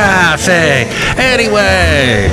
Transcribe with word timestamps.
Cafe. 0.00 0.86
Anyway, 1.18 2.30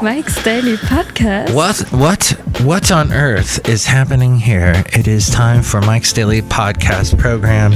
Mike's 0.00 0.42
Daily 0.42 0.76
Podcast. 0.78 1.52
what 1.52 1.78
what 1.92 2.28
what 2.62 2.90
on 2.90 3.12
earth 3.12 3.68
is 3.68 3.84
happening 3.84 4.38
here? 4.38 4.82
It 4.94 5.06
is 5.06 5.28
time 5.28 5.62
for 5.62 5.82
Mike's 5.82 6.14
Daily 6.14 6.40
Podcast 6.40 7.18
program 7.18 7.72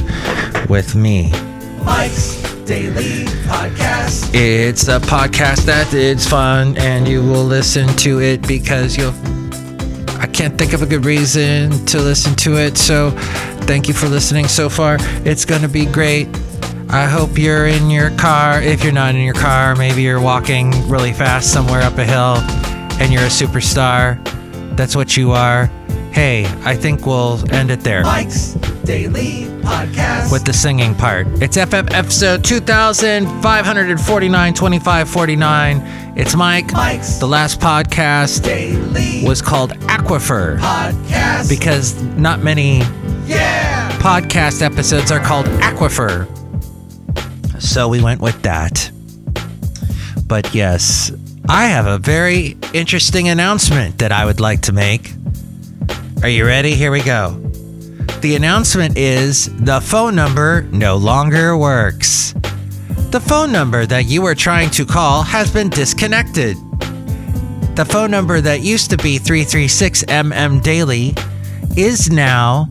with 0.71 0.95
me. 0.95 1.31
Mike's 1.85 2.41
Daily 2.65 3.27
Podcast. 3.45 4.31
It's 4.33 4.89
a 4.89 5.01
podcast 5.01 5.67
that 5.67 5.93
is 5.93 6.27
fun 6.27 6.79
and 6.79 7.07
you 7.07 7.21
will 7.21 7.45
listen 7.45 7.89
to 7.99 8.23
it 8.23 8.49
because 8.49 8.97
you'll 8.97 9.13
I 10.21 10.27
can't 10.27 10.59
think 10.59 10.75
of 10.75 10.83
a 10.83 10.87
good 10.87 11.07
reason 11.07 11.71
to 11.87 11.99
listen 11.99 12.35
to 12.37 12.59
it. 12.59 12.77
So 12.77 13.11
thank 13.63 13.89
you 13.89 13.95
for 13.95 14.07
listening 14.07 14.49
so 14.49 14.69
far. 14.69 14.99
It's 15.25 15.47
going 15.47 15.63
to 15.63 15.69
be 15.69 15.87
great. 15.87 16.29
I 16.91 17.07
hope 17.07 17.39
you're 17.39 17.67
in 17.67 17.89
your 17.89 18.11
car. 18.19 18.61
If 18.61 18.85
you're 18.85 18.93
not 18.93 19.15
in 19.15 19.23
your 19.23 19.35
car, 19.35 19.75
maybe 19.77 20.03
you're 20.03 20.21
walking 20.21 20.73
really 20.89 21.15
fast 21.15 21.53
somewhere 21.53 21.81
up 21.81 21.97
a 21.97 22.05
hill 22.05 22.37
and 23.01 23.11
you're 23.13 23.23
a 23.23 23.27
superstar. 23.27 24.23
That's 24.77 24.95
what 24.95 25.17
you 25.17 25.31
are. 25.33 25.67
Hey, 26.13 26.45
I 26.65 26.77
think 26.77 27.07
we'll 27.07 27.43
end 27.55 27.71
it 27.71 27.81
there 27.81 28.03
Daily 28.85 29.45
Podcast. 29.63 30.33
with 30.33 30.45
the 30.45 30.53
singing 30.53 30.95
part. 30.95 31.27
It's 31.43 31.57
FF 31.57 31.75
episode 31.93 32.45
2549 32.45 34.55
2549. 34.55 35.81
It's 36.17 36.35
Mike. 36.35 36.73
Mike's 36.73 37.19
The 37.19 37.29
last 37.29 37.61
podcast 37.61 38.43
Daily 38.43 39.25
was 39.27 39.41
called 39.43 39.73
Aquifer 39.81 40.59
Podcast. 40.59 41.49
because 41.49 42.01
not 42.17 42.41
many 42.41 42.79
yeah. 43.27 43.91
podcast 44.01 44.63
episodes 44.63 45.13
are 45.13 45.21
called 45.21 45.47
Aquifer. 45.47 46.27
So 47.61 47.89
we 47.89 48.03
went 48.03 48.21
with 48.21 48.41
that. 48.43 48.91
But 50.27 50.55
yes, 50.55 51.13
I 51.49 51.67
have 51.67 51.87
a 51.87 51.99
very 51.99 52.57
interesting 52.73 53.29
announcement 53.29 53.99
that 53.99 54.13
I 54.13 54.25
would 54.25 54.41
like 54.41 54.63
to 54.63 54.73
make. 54.73 55.13
Are 56.23 56.29
you 56.29 56.45
ready? 56.47 56.75
Here 56.75 56.91
we 56.91 57.03
go. 57.03 57.50
The 58.21 58.35
announcement 58.37 58.99
is 58.99 59.47
the 59.61 59.81
phone 59.81 60.15
number 60.15 60.63
no 60.71 60.97
longer 60.97 61.57
works. 61.57 62.35
The 63.11 63.21
phone 63.21 63.51
number 63.51 63.87
that 63.87 64.05
you 64.07 64.23
were 64.23 64.35
trying 64.35 64.71
to 64.71 64.85
call 64.85 65.23
has 65.23 65.51
been 65.51 65.71
disconnected. 65.71 66.57
The 67.77 67.87
phone 67.89 68.11
number 68.11 68.41
that 68.41 68.61
used 68.61 68.91
to 68.91 68.97
be 68.97 69.19
336MM 69.19 70.63
Daily 70.63 71.15
is 71.77 72.11
now. 72.11 72.69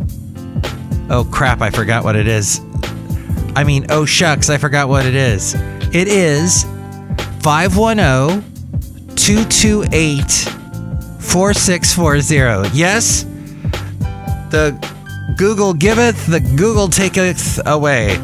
Oh 1.09 1.27
crap, 1.31 1.61
I 1.61 1.71
forgot 1.71 2.03
what 2.03 2.15
it 2.15 2.27
is. 2.27 2.61
I 3.55 3.63
mean, 3.63 3.87
oh 3.89 4.05
shucks, 4.05 4.49
I 4.49 4.57
forgot 4.57 4.87
what 4.87 5.05
it 5.05 5.15
is. 5.15 5.55
It 5.93 6.07
is 6.07 6.63
510 7.41 8.43
228 9.15 10.21
4640. 11.19 12.69
Yes? 12.77 13.23
The 14.51 14.98
Google 15.37 15.73
giveth, 15.73 16.27
the 16.27 16.39
Google 16.39 16.87
taketh 16.87 17.59
away. 17.65 18.17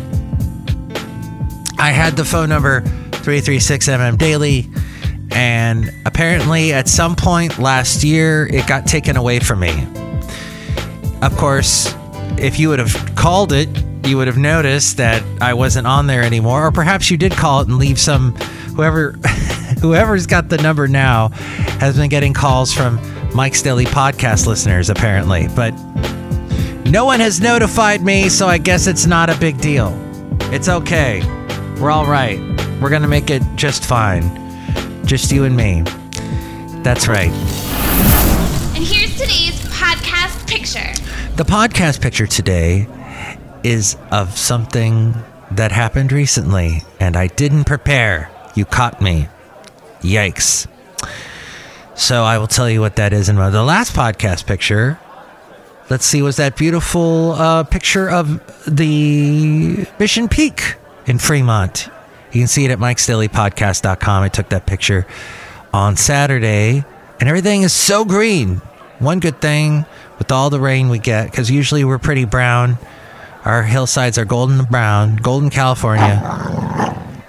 I 1.78 1.92
had 1.92 2.16
the 2.16 2.26
phone 2.26 2.50
number 2.50 2.82
336MM 2.82 4.18
Daily, 4.18 4.70
and 5.32 5.92
apparently 6.06 6.74
at 6.74 6.88
some 6.88 7.16
point 7.16 7.60
last 7.60 8.04
year, 8.04 8.48
it 8.48 8.66
got 8.68 8.88
taken 8.88 9.18
away 9.18 9.40
from 9.40 9.60
me. 9.60 9.88
Of 11.22 11.36
course, 11.38 11.94
if 12.38 12.60
you 12.60 12.70
would 12.70 12.80
have 12.80 13.16
called 13.16 13.52
it, 13.52 13.70
you 14.06 14.18
would 14.18 14.28
have 14.28 14.38
noticed 14.38 14.98
that 14.98 15.24
I 15.42 15.54
wasn't 15.54 15.88
on 15.88 16.08
there 16.08 16.24
anymore, 16.24 16.68
or 16.68 16.72
perhaps 16.72 17.10
you 17.10 17.18
did 17.18 17.32
call 17.34 17.62
it 17.62 17.68
and 17.68 17.78
leave 17.78 18.00
some 18.00 18.36
whoever 18.76 19.12
whoever's 19.82 20.28
got 20.28 20.50
the 20.50 20.58
number 20.58 20.88
now 20.88 21.30
has 21.80 21.98
been 21.98 22.10
getting 22.10 22.34
calls 22.34 22.74
from 22.74 23.00
Mike's 23.34 23.62
Daily 23.62 23.86
Podcast 23.86 24.48
listeners, 24.48 24.90
apparently. 24.90 25.48
But 25.56 25.72
no 26.86 27.06
one 27.06 27.20
has 27.20 27.42
notified 27.42 28.02
me, 28.02 28.30
so 28.30 28.48
I 28.48 28.58
guess 28.58 28.88
it's 28.88 29.06
not 29.06 29.30
a 29.30 29.38
big 29.40 29.60
deal. 29.60 29.94
It's 30.54 30.70
okay. 30.70 31.22
We're 31.80 31.92
all 31.92 32.06
right. 32.06 32.40
We're 32.82 32.90
gonna 32.90 33.08
make 33.08 33.30
it 33.30 33.42
just 33.56 33.86
fine. 33.86 34.24
Just 35.06 35.32
you 35.32 35.44
and 35.44 35.56
me. 35.56 35.82
That's 36.84 37.08
right. 37.08 37.32
And 38.76 38.84
here's 38.84 39.14
today's 39.14 39.60
podcast 39.74 40.48
picture. 40.48 40.94
The 41.36 41.44
podcast 41.44 42.02
picture 42.02 42.28
today 42.28 42.88
is 43.64 43.98
of 44.12 44.38
something 44.38 45.16
that 45.52 45.72
happened 45.72 46.12
recently, 46.12 46.84
and 47.00 47.16
I 47.18 47.28
didn't 47.28 47.66
prepare. 47.66 48.30
You 48.56 48.66
caught 48.66 49.02
me. 49.02 49.28
Yikes. 50.02 50.68
So 51.96 52.24
I 52.24 52.38
will 52.38 52.48
tell 52.48 52.70
you 52.70 52.82
what 52.82 52.98
that 52.98 53.14
is 53.14 53.30
in 53.30 53.36
my, 53.36 53.50
the 53.50 53.64
last 53.64 53.96
podcast 53.96 54.46
picture. 54.46 55.00
Let's 55.88 56.06
see, 56.06 56.24
was 56.24 56.38
that 56.38 56.56
beautiful 56.58 57.34
uh, 57.34 57.64
picture 57.64 58.10
of 58.10 58.42
the 58.66 59.86
Mission 60.00 60.28
Peak 60.28 60.78
in 61.06 61.20
Fremont? 61.20 61.90
You 62.32 62.42
can 62.42 62.48
see 62.48 62.66
it 62.66 62.72
at 62.72 62.80
mikesdailypodcast.com. 62.80 64.24
I 64.24 64.30
took 64.30 64.50
that 64.50 64.66
picture 64.66 65.06
on 65.72 65.96
Saturday, 65.96 66.84
and 67.20 67.30
everything 67.30 67.62
is 67.62 67.72
so 67.72 68.04
green. 68.04 68.58
One 68.98 69.20
good 69.20 69.40
thing 69.40 69.86
with 70.18 70.32
all 70.32 70.50
the 70.50 70.60
rain 70.60 70.90
we 70.90 70.98
get, 70.98 71.30
because 71.30 71.52
usually 71.52 71.84
we're 71.84 72.00
pretty 72.00 72.26
brown. 72.26 72.80
Our 73.44 73.62
hillsides 73.62 74.18
are 74.18 74.26
golden 74.26 74.66
brown, 74.66 75.18
golden 75.18 75.52
California. 75.52 76.20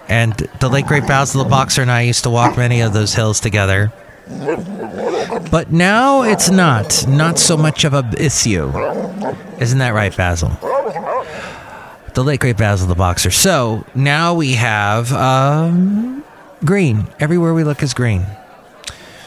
And 0.09 0.33
the 0.61 0.71
late 0.71 0.87
great 0.87 1.06
Basil 1.06 1.44
the 1.44 1.50
Boxer 1.50 1.83
and 1.83 1.91
I 1.91 2.03
used 2.03 2.23
to 2.23 2.31
walk 2.31 2.56
many 2.56 2.81
of 2.81 2.94
those 2.94 3.15
hills 3.15 3.38
together. 3.38 3.93
But 4.28 5.70
now 5.70 6.22
it's 6.22 6.50
not. 6.50 7.06
Not 7.09 7.38
so 7.38 7.56
much 7.56 7.84
of 7.84 7.94
a 7.94 8.04
issue. 8.19 8.66
Isn't 9.60 9.78
that 9.78 9.94
right, 9.94 10.16
Basil? 10.16 10.50
The 12.14 12.25
late 12.25 12.41
great 12.41 12.56
Basil 12.56 12.88
the 12.88 12.94
Boxer. 12.94 13.31
So 13.31 13.84
now 13.94 14.34
we 14.34 14.54
have 14.54 15.12
um, 15.12 16.25
green. 16.64 17.06
Everywhere 17.20 17.54
we 17.54 17.62
look 17.62 17.82
is 17.82 17.94
green. 17.94 18.26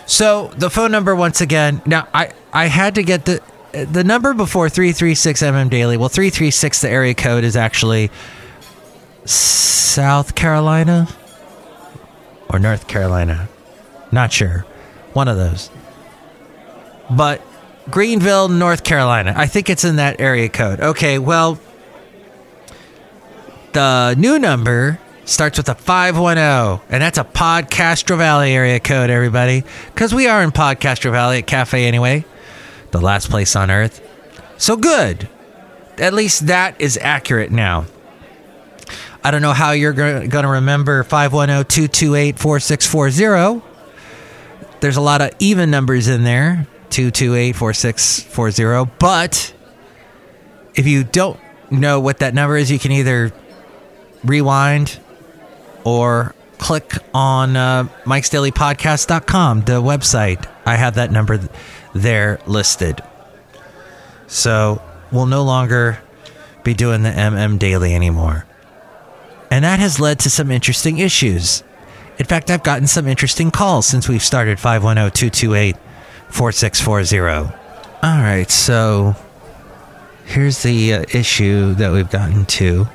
So 0.05 0.51
the 0.57 0.69
phone 0.69 0.91
number 0.91 1.15
once 1.15 1.39
again. 1.39 1.81
Now 1.85 2.07
I 2.13 2.31
I 2.51 2.65
had 2.65 2.95
to 2.95 3.03
get 3.03 3.25
the 3.25 3.41
the 3.71 4.03
number 4.03 4.33
before 4.33 4.67
336 4.69 5.43
mm 5.43 5.69
daily. 5.69 5.97
Well, 5.97 6.09
336 6.09 6.81
the 6.81 6.89
area 6.89 7.13
code 7.13 7.43
is 7.43 7.55
actually 7.55 8.09
South 9.25 10.33
Carolina 10.33 11.07
or 12.49 12.57
North 12.57 12.87
Carolina. 12.87 13.47
Not 14.11 14.33
sure. 14.33 14.65
One 15.13 15.27
of 15.27 15.37
those. 15.37 15.69
But 17.09 17.41
Greenville, 17.89 18.49
North 18.49 18.83
Carolina. 18.83 19.33
I 19.35 19.47
think 19.47 19.69
it's 19.69 19.83
in 19.83 19.95
that 19.97 20.19
area 20.19 20.49
code. 20.49 20.79
Okay, 20.79 21.17
well 21.19 21.59
the 23.73 24.15
new 24.17 24.39
number 24.39 24.99
starts 25.25 25.57
with 25.57 25.69
a 25.69 25.75
510 25.75 26.81
and 26.91 27.01
that's 27.01 27.17
a 27.19 27.23
Podcastro 27.23 28.17
Valley 28.17 28.51
area 28.51 28.79
code 28.79 29.11
everybody 29.11 29.63
cuz 29.95 30.13
we 30.13 30.27
are 30.27 30.41
in 30.41 30.51
Podcastro 30.51 31.11
Valley 31.11 31.37
at 31.39 31.47
Cafe 31.47 31.85
anyway. 31.85 32.25
The 32.91 33.01
last 33.01 33.29
place 33.29 33.55
on 33.55 33.69
earth. 33.69 34.01
So 34.57 34.75
good. 34.75 35.29
At 35.99 36.13
least 36.13 36.47
that 36.47 36.79
is 36.79 36.97
accurate 37.01 37.51
now. 37.51 37.85
I 39.23 39.31
don't 39.31 39.41
know 39.41 39.53
how 39.53 39.71
you're 39.71 39.93
going 39.93 40.29
to 40.29 40.47
remember 40.47 41.03
510 41.03 41.65
228 41.65 42.39
4640. 42.39 43.68
There's 44.79 44.97
a 44.97 45.01
lot 45.01 45.21
of 45.21 45.31
even 45.39 45.71
numbers 45.71 46.07
in 46.07 46.23
there 46.23 46.67
228 46.89 47.55
4640. 47.55 48.91
But 48.99 49.53
if 50.75 50.87
you 50.87 51.03
don't 51.03 51.39
know 51.69 51.99
what 51.99 52.19
that 52.19 52.33
number 52.33 52.57
is, 52.57 52.71
you 52.71 52.79
can 52.79 52.91
either 52.91 53.31
rewind 54.23 54.99
or 55.83 56.33
click 56.57 56.93
on 57.13 57.55
uh, 57.55 57.85
mikesdailypodcast.com, 58.03 59.61
the 59.61 59.81
website. 59.81 60.49
I 60.65 60.75
have 60.75 60.95
that 60.95 61.11
number 61.11 61.39
there 61.93 62.39
listed. 62.45 63.01
So 64.27 64.81
we'll 65.11 65.25
no 65.25 65.43
longer 65.43 65.99
be 66.63 66.73
doing 66.73 67.03
the 67.03 67.09
MM 67.09 67.57
Daily 67.57 67.95
anymore. 67.95 68.45
And 69.49 69.65
that 69.65 69.79
has 69.79 69.99
led 69.99 70.19
to 70.19 70.29
some 70.29 70.51
interesting 70.51 70.99
issues. 70.99 71.63
In 72.19 72.25
fact, 72.25 72.51
I've 72.51 72.63
gotten 72.63 72.85
some 72.85 73.07
interesting 73.07 73.49
calls 73.49 73.87
since 73.87 74.09
we've 74.09 74.21
started 74.21 74.59
510 74.59 75.11
228 75.31 75.75
4640. 76.29 77.55
All 78.03 78.21
right, 78.21 78.49
so 78.51 79.15
here's 80.25 80.61
the 80.61 80.93
uh, 80.93 81.05
issue 81.13 81.73
that 81.75 81.91
we've 81.91 82.09
gotten 82.09 82.45
to 82.45 82.87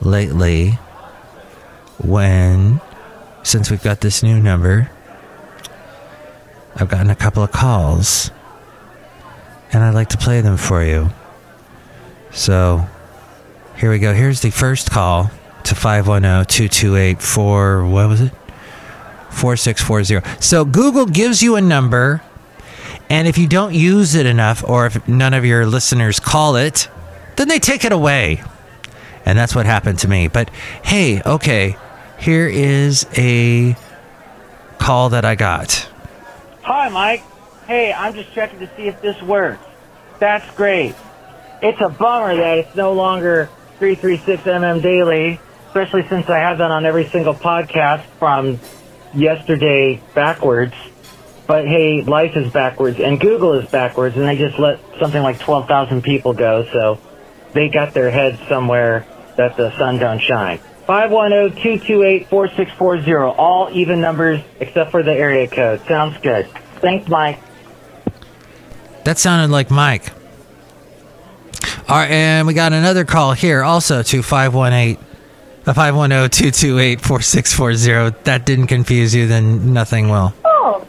lately 0.00 0.78
when, 1.98 2.80
since 3.42 3.70
we've 3.70 3.82
got 3.82 4.00
this 4.00 4.22
new 4.22 4.40
number, 4.40 4.90
I've 6.76 6.88
gotten 6.88 7.10
a 7.10 7.16
couple 7.16 7.42
of 7.42 7.50
calls 7.52 8.30
and 9.72 9.82
I'd 9.82 9.94
like 9.94 10.10
to 10.10 10.18
play 10.18 10.40
them 10.40 10.56
for 10.56 10.84
you. 10.84 11.10
So 12.30 12.86
Here 13.76 13.90
we 13.90 13.98
go. 13.98 14.14
Here's 14.14 14.40
the 14.40 14.50
first 14.50 14.90
call 14.90 15.30
to 15.66 15.74
510-228-4 15.74 17.90
what 17.90 18.08
was 18.08 18.20
it? 18.20 18.32
4640. 19.30 20.40
So 20.40 20.64
Google 20.64 21.06
gives 21.06 21.42
you 21.42 21.56
a 21.56 21.60
number 21.60 22.22
and 23.08 23.28
if 23.28 23.38
you 23.38 23.46
don't 23.46 23.74
use 23.74 24.14
it 24.14 24.26
enough 24.26 24.64
or 24.66 24.86
if 24.86 25.06
none 25.06 25.34
of 25.34 25.44
your 25.44 25.66
listeners 25.66 26.18
call 26.18 26.56
it, 26.56 26.88
then 27.36 27.48
they 27.48 27.58
take 27.58 27.84
it 27.84 27.92
away. 27.92 28.42
And 29.24 29.38
that's 29.38 29.54
what 29.54 29.66
happened 29.66 29.98
to 30.00 30.08
me. 30.08 30.28
But 30.28 30.50
hey, 30.82 31.22
okay, 31.22 31.76
here 32.18 32.48
is 32.48 33.06
a 33.16 33.76
call 34.78 35.10
that 35.10 35.24
I 35.24 35.34
got. 35.34 35.88
Hi, 36.62 36.88
Mike. 36.88 37.22
Hey, 37.66 37.92
I'm 37.92 38.14
just 38.14 38.32
checking 38.32 38.60
to 38.60 38.70
see 38.76 38.88
if 38.88 39.00
this 39.02 39.20
works. 39.22 39.64
That's 40.18 40.48
great. 40.56 40.94
It's 41.62 41.80
a 41.80 41.88
bummer 41.88 42.36
that 42.36 42.58
it's 42.58 42.74
no 42.74 42.92
longer 42.92 43.48
336mm 43.80 44.82
daily, 44.82 45.40
especially 45.76 46.08
since 46.08 46.30
I 46.30 46.38
have 46.38 46.56
that 46.58 46.70
on 46.70 46.86
every 46.86 47.06
single 47.08 47.34
podcast 47.34 48.04
from 48.18 48.58
yesterday 49.12 50.00
backwards. 50.14 50.72
But 51.46 51.68
hey, 51.68 52.00
life 52.02 52.34
is 52.34 52.50
backwards 52.50 52.98
and 52.98 53.20
Google 53.20 53.52
is 53.52 53.70
backwards, 53.70 54.16
and 54.16 54.26
they 54.26 54.38
just 54.38 54.58
let 54.58 54.80
something 54.98 55.22
like 55.22 55.38
12,000 55.38 56.00
people 56.02 56.32
go, 56.32 56.64
so 56.72 56.98
they 57.52 57.68
got 57.68 57.92
their 57.92 58.10
heads 58.10 58.38
somewhere 58.48 59.04
that 59.36 59.58
the 59.58 59.70
sun 59.76 59.98
don't 59.98 60.18
shine. 60.18 60.60
510-228-4640, 60.88 63.34
all 63.36 63.68
even 63.72 64.00
numbers 64.00 64.40
except 64.60 64.90
for 64.90 65.02
the 65.02 65.12
area 65.12 65.46
code. 65.46 65.82
Sounds 65.86 66.16
good. 66.22 66.48
Thanks, 66.80 67.06
Mike. 67.06 67.38
That 69.04 69.18
sounded 69.18 69.50
like 69.52 69.70
Mike. 69.70 70.10
All 71.88 71.98
right, 71.98 72.10
and 72.10 72.46
we 72.46 72.54
got 72.54 72.72
another 72.72 73.04
call 73.04 73.34
here 73.34 73.62
also 73.62 74.02
to 74.02 74.22
518 74.22 75.05
uh, 75.66 75.74
510-228-4640. 75.74 78.22
That 78.24 78.46
didn't 78.46 78.66
confuse 78.68 79.14
you, 79.14 79.26
then 79.26 79.72
nothing 79.72 80.08
will. 80.08 80.32
Oh, 80.44 80.86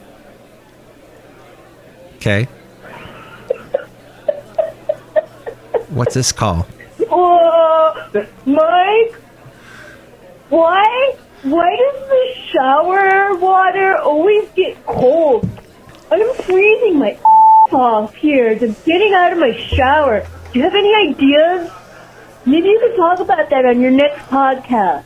Okay. 2.17 2.47
What's 5.89 6.13
this 6.13 6.31
call? 6.31 6.67
uh, 7.11 8.09
Mike? 8.45 9.15
Why? 10.49 11.15
Why 11.43 11.75
does 11.75 12.09
the 12.09 12.33
shower 12.51 13.35
water 13.35 13.95
always 13.97 14.47
get 14.55 14.83
cold? 14.85 15.47
I'm 16.11 16.33
freezing 16.43 16.99
my 16.99 17.17
off 17.71 18.15
here. 18.15 18.51
I'm 18.51 18.75
getting 18.85 19.13
out 19.13 19.31
of 19.33 19.39
my 19.39 19.53
shower. 19.55 20.25
Do 20.51 20.59
you 20.59 20.63
have 20.63 20.75
any 20.75 20.93
ideas? 21.09 21.69
Maybe 22.47 22.69
you 22.69 22.79
could 22.79 22.95
talk 22.95 23.19
about 23.19 23.49
that 23.49 23.65
on 23.65 23.81
your 23.81 23.91
next 23.91 24.19
podcast. 24.29 25.03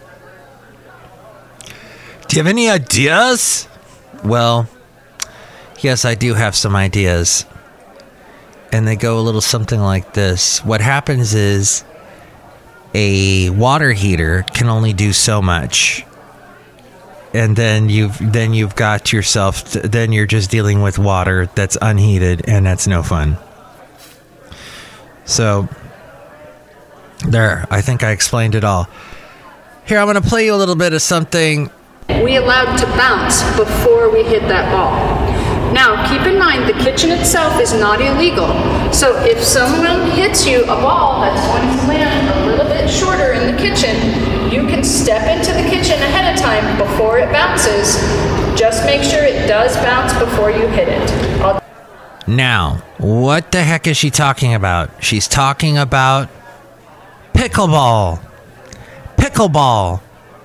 Do 2.27 2.35
you 2.35 2.43
have 2.43 2.47
any 2.47 2.69
ideas? 2.69 3.67
Well, 4.23 4.69
yes, 5.79 6.05
I 6.05 6.13
do 6.13 6.35
have 6.35 6.55
some 6.55 6.75
ideas. 6.75 7.47
And 8.71 8.87
they 8.87 8.95
go 8.95 9.17
a 9.17 9.21
little 9.21 9.41
something 9.41 9.79
like 9.79 10.13
this. 10.13 10.63
What 10.63 10.81
happens 10.81 11.33
is 11.33 11.83
a 12.93 13.49
water 13.49 13.91
heater 13.91 14.45
can 14.53 14.69
only 14.69 14.93
do 14.93 15.11
so 15.11 15.41
much. 15.41 16.05
And 17.33 17.55
then 17.55 17.89
you've 17.89 18.19
then 18.19 18.53
you've 18.53 18.75
got 18.75 19.11
yourself 19.11 19.63
then 19.71 20.11
you're 20.11 20.27
just 20.27 20.51
dealing 20.51 20.83
with 20.83 20.99
water 20.99 21.49
that's 21.55 21.75
unheated 21.81 22.47
and 22.47 22.67
that's 22.67 22.85
no 22.85 23.01
fun. 23.01 23.37
So 25.25 25.67
there, 27.27 27.65
I 27.69 27.81
think 27.81 28.03
I 28.03 28.11
explained 28.11 28.55
it 28.55 28.63
all. 28.63 28.87
Here 29.85 29.97
I'm 29.99 30.05
going 30.05 30.21
to 30.21 30.27
play 30.27 30.45
you 30.45 30.53
a 30.53 30.57
little 30.57 30.75
bit 30.75 30.93
of 30.93 31.01
something 31.01 31.69
we 32.23 32.35
allowed 32.35 32.77
to 32.77 32.85
bounce 32.97 33.41
before 33.57 34.11
we 34.11 34.23
hit 34.23 34.41
that 34.43 34.71
ball. 34.71 34.91
Now, 35.73 36.05
keep 36.11 36.27
in 36.27 36.37
mind 36.37 36.67
the 36.67 36.83
kitchen 36.83 37.09
itself 37.11 37.59
is 37.59 37.73
not 37.73 38.01
illegal. 38.01 38.47
So 38.91 39.15
if 39.23 39.41
someone 39.41 40.11
hits 40.11 40.45
you 40.45 40.63
a 40.63 40.67
ball 40.67 41.21
that's 41.21 41.41
going 41.47 41.79
to 41.79 41.87
land 41.87 42.29
a 42.29 42.45
little 42.45 42.65
bit 42.65 42.89
shorter 42.89 43.31
in 43.31 43.53
the 43.53 43.57
kitchen, 43.57 43.95
you 44.51 44.67
can 44.67 44.83
step 44.83 45.27
into 45.27 45.53
the 45.53 45.67
kitchen 45.69 45.93
ahead 45.93 46.33
of 46.33 46.39
time 46.39 46.77
before 46.77 47.19
it 47.19 47.31
bounces. 47.31 47.95
Just 48.59 48.85
make 48.85 49.01
sure 49.01 49.23
it 49.23 49.47
does 49.47 49.75
bounce 49.77 50.13
before 50.19 50.51
you 50.51 50.67
hit 50.67 50.89
it. 50.89 51.09
I'll 51.41 51.63
Now, 52.27 52.83
what 52.97 53.51
the 53.53 53.63
heck 53.63 53.87
is 53.87 53.95
she 53.95 54.11
talking 54.11 54.53
about? 54.53 54.91
She's 55.01 55.27
talking 55.27 55.77
about 55.77 56.29
pickleball. 57.41 58.21
Pickleball. 59.17 59.99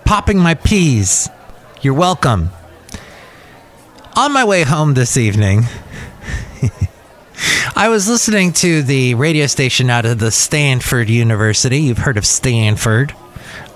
Popping 0.06 0.38
my 0.38 0.54
peas. 0.54 1.28
You're 1.82 1.92
welcome. 1.92 2.48
On 4.14 4.32
my 4.32 4.46
way 4.46 4.62
home 4.62 4.94
this 4.94 5.18
evening, 5.18 5.64
I 7.76 7.90
was 7.90 8.08
listening 8.08 8.54
to 8.54 8.82
the 8.82 9.14
radio 9.14 9.46
station 9.46 9.90
out 9.90 10.06
of 10.06 10.20
the 10.20 10.30
Stanford 10.30 11.10
University. 11.10 11.80
You've 11.80 11.98
heard 11.98 12.16
of 12.16 12.24
Stanford. 12.24 13.14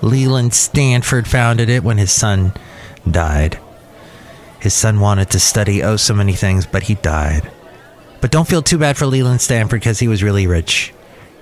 Leland 0.01 0.55
Stanford 0.55 1.27
founded 1.27 1.69
it 1.69 1.83
when 1.83 1.99
his 1.99 2.11
son 2.11 2.53
died. 3.07 3.59
His 4.59 4.73
son 4.73 4.99
wanted 4.99 5.29
to 5.29 5.39
study 5.39 5.83
oh 5.83 5.97
so 5.97 6.15
many 6.15 6.33
things, 6.33 6.65
but 6.65 6.83
he 6.83 6.95
died. 6.95 7.51
But 8.19 8.31
don't 8.31 8.47
feel 8.47 8.63
too 8.63 8.79
bad 8.79 8.97
for 8.97 9.05
Leland 9.05 9.41
Stanford 9.41 9.81
because 9.81 9.99
he 9.99 10.07
was 10.07 10.23
really 10.23 10.47
rich 10.47 10.91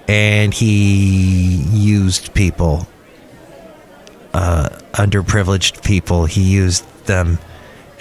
and 0.10 0.56
he 0.56 1.62
used 1.72 2.34
people, 2.34 2.88
uh, 4.34 4.70
underprivileged 4.94 5.84
people. 5.84 6.26
He 6.26 6.42
used 6.42 6.84
them 7.06 7.38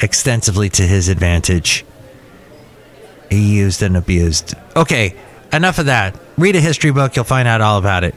extensively 0.00 0.70
to 0.70 0.82
his 0.84 1.08
advantage. 1.08 1.84
He 3.28 3.58
used 3.58 3.82
and 3.82 3.94
abused. 3.94 4.55
Okay, 4.75 5.14
enough 5.52 5.78
of 5.78 5.84
that. 5.87 6.19
Read 6.38 6.56
a 6.56 6.62
history 6.62 6.93
book, 6.93 7.14
you'll 7.14 7.26
find 7.26 7.46
out 7.46 7.60
all 7.60 7.76
about 7.76 8.05
it. 8.05 8.14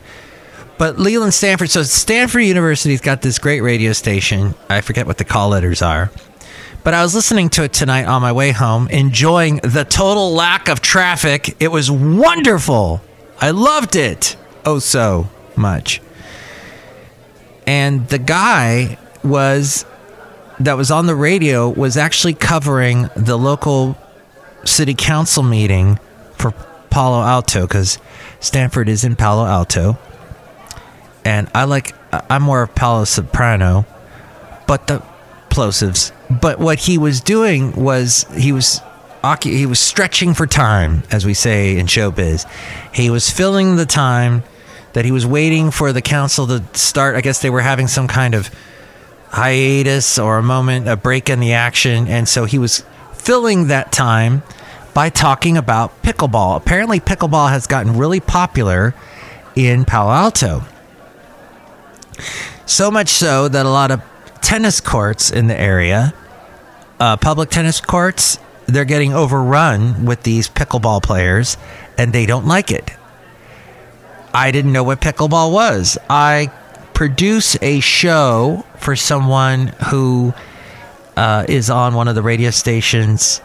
But 0.78 0.98
Leland 0.98 1.34
Stanford, 1.34 1.70
so 1.70 1.84
Stanford 1.84 2.44
University's 2.44 3.02
got 3.02 3.22
this 3.22 3.40
great 3.40 3.60
radio 3.60 3.92
station. 3.92 4.56
I 4.70 4.80
forget 4.80 5.06
what 5.06 5.18
the 5.18 5.26
call 5.26 5.50
letters 5.50 5.82
are. 5.82 6.12
But 6.86 6.94
I 6.94 7.04
was 7.04 7.14
listening 7.14 7.50
to 7.52 7.64
it 7.64 7.74
tonight 7.74 8.06
on 8.06 8.22
my 8.22 8.32
way 8.32 8.52
home, 8.52 8.88
enjoying 8.88 9.58
the 9.58 9.84
total 9.84 10.32
lack 10.32 10.70
of 10.70 10.80
traffic. 10.80 11.58
It 11.60 11.68
was 11.68 11.92
wonderful. 11.92 13.02
I 13.42 13.50
loved 13.52 13.96
it. 13.96 14.38
Oh, 14.66 14.80
so 14.80 15.30
much. 15.56 16.00
And 17.66 18.08
the 18.08 18.20
guy 18.20 19.00
was 19.24 19.86
that 20.60 20.78
was 20.78 20.92
on 20.92 21.08
the 21.08 21.16
radio 21.16 21.68
was 21.70 21.98
actually 21.98 22.36
covering 22.36 23.10
the 23.16 23.38
local 23.38 23.98
city 24.64 24.94
council 24.94 25.42
meeting 25.42 26.00
for 26.34 26.54
Palo 26.92 27.22
Alto 27.24 27.62
because 27.62 27.98
Stanford 28.40 28.88
is 28.88 29.04
in 29.04 29.16
Palo 29.16 29.46
Alto. 29.46 29.98
And 31.26 31.50
I 31.56 31.64
like, 31.64 31.96
I'm 32.30 32.44
more 32.44 32.62
of 32.64 32.76
Palo 32.76 33.06
Soprano, 33.06 33.86
but 34.68 34.88
the 34.88 35.04
plosives. 35.50 36.12
But 36.30 36.60
what 36.60 36.80
he 36.80 36.98
was 36.98 37.22
doing 37.22 37.72
was 37.74 38.26
he 38.36 38.52
was 38.52 38.82
he 39.44 39.66
was 39.66 39.80
stretching 39.80 40.34
for 40.34 40.48
time, 40.48 41.04
as 41.12 41.26
we 41.26 41.34
say 41.34 41.78
in 41.78 41.86
showbiz. 41.86 42.50
He 42.94 43.10
was 43.10 43.30
filling 43.30 43.76
the 43.76 43.86
time 43.86 44.44
that 44.94 45.06
he 45.06 45.12
was 45.12 45.26
waiting 45.26 45.72
for 45.72 45.94
the 45.94 46.02
council 46.02 46.48
to 46.48 46.64
start. 46.74 47.16
I 47.16 47.22
guess 47.22 47.42
they 47.42 47.50
were 47.50 47.62
having 47.62 47.88
some 47.88 48.08
kind 48.08 48.34
of 48.34 48.50
hiatus 49.30 50.20
or 50.20 50.38
a 50.38 50.44
moment, 50.44 50.88
a 50.88 50.98
break 50.98 51.30
in 51.30 51.40
the 51.40 51.54
action, 51.54 52.08
and 52.08 52.28
so 52.28 52.46
he 52.46 52.58
was 52.58 52.84
filling 53.14 53.68
that 53.68 53.92
time 53.92 54.44
by 54.94 55.10
talking 55.10 55.56
about 55.56 56.02
pickleball. 56.02 56.58
Apparently, 56.58 57.00
pickleball 57.00 57.50
has 57.50 57.68
gotten 57.68 57.98
really 57.98 58.20
popular 58.20 58.94
in 59.56 59.86
Palo 59.86 60.12
Alto. 60.12 60.64
So 62.66 62.92
much 62.92 63.10
so 63.10 63.48
that 63.48 63.66
a 63.66 63.70
lot 63.70 63.92
of 63.92 64.02
tennis 64.42 64.82
courts 64.82 65.32
in 65.32 65.48
the 65.48 65.60
area, 65.60 66.14
uh, 67.00 67.18
public 67.18 67.50
tennis 67.50 67.80
courts, 67.80 68.38
they're 68.74 68.86
getting 68.86 69.14
overrun 69.14 70.06
with 70.06 70.24
these 70.24 70.50
pickleball 70.50 71.04
players 71.04 71.58
and 71.98 72.14
they 72.14 72.26
don't 72.26 72.48
like 72.48 72.72
it. 72.72 72.92
I 74.34 74.52
didn't 74.52 74.72
know 74.72 74.84
what 74.84 75.02
pickleball 75.02 75.52
was. 75.52 75.98
I 76.10 76.52
produce 76.94 77.58
a 77.62 77.80
show 77.80 78.66
for 78.78 78.96
someone 78.96 79.68
who 79.90 80.34
uh, 81.18 81.46
is 81.50 81.70
on 81.70 81.94
one 81.96 82.08
of 82.08 82.16
the 82.16 82.22
radio 82.22 82.50
stations 82.52 83.42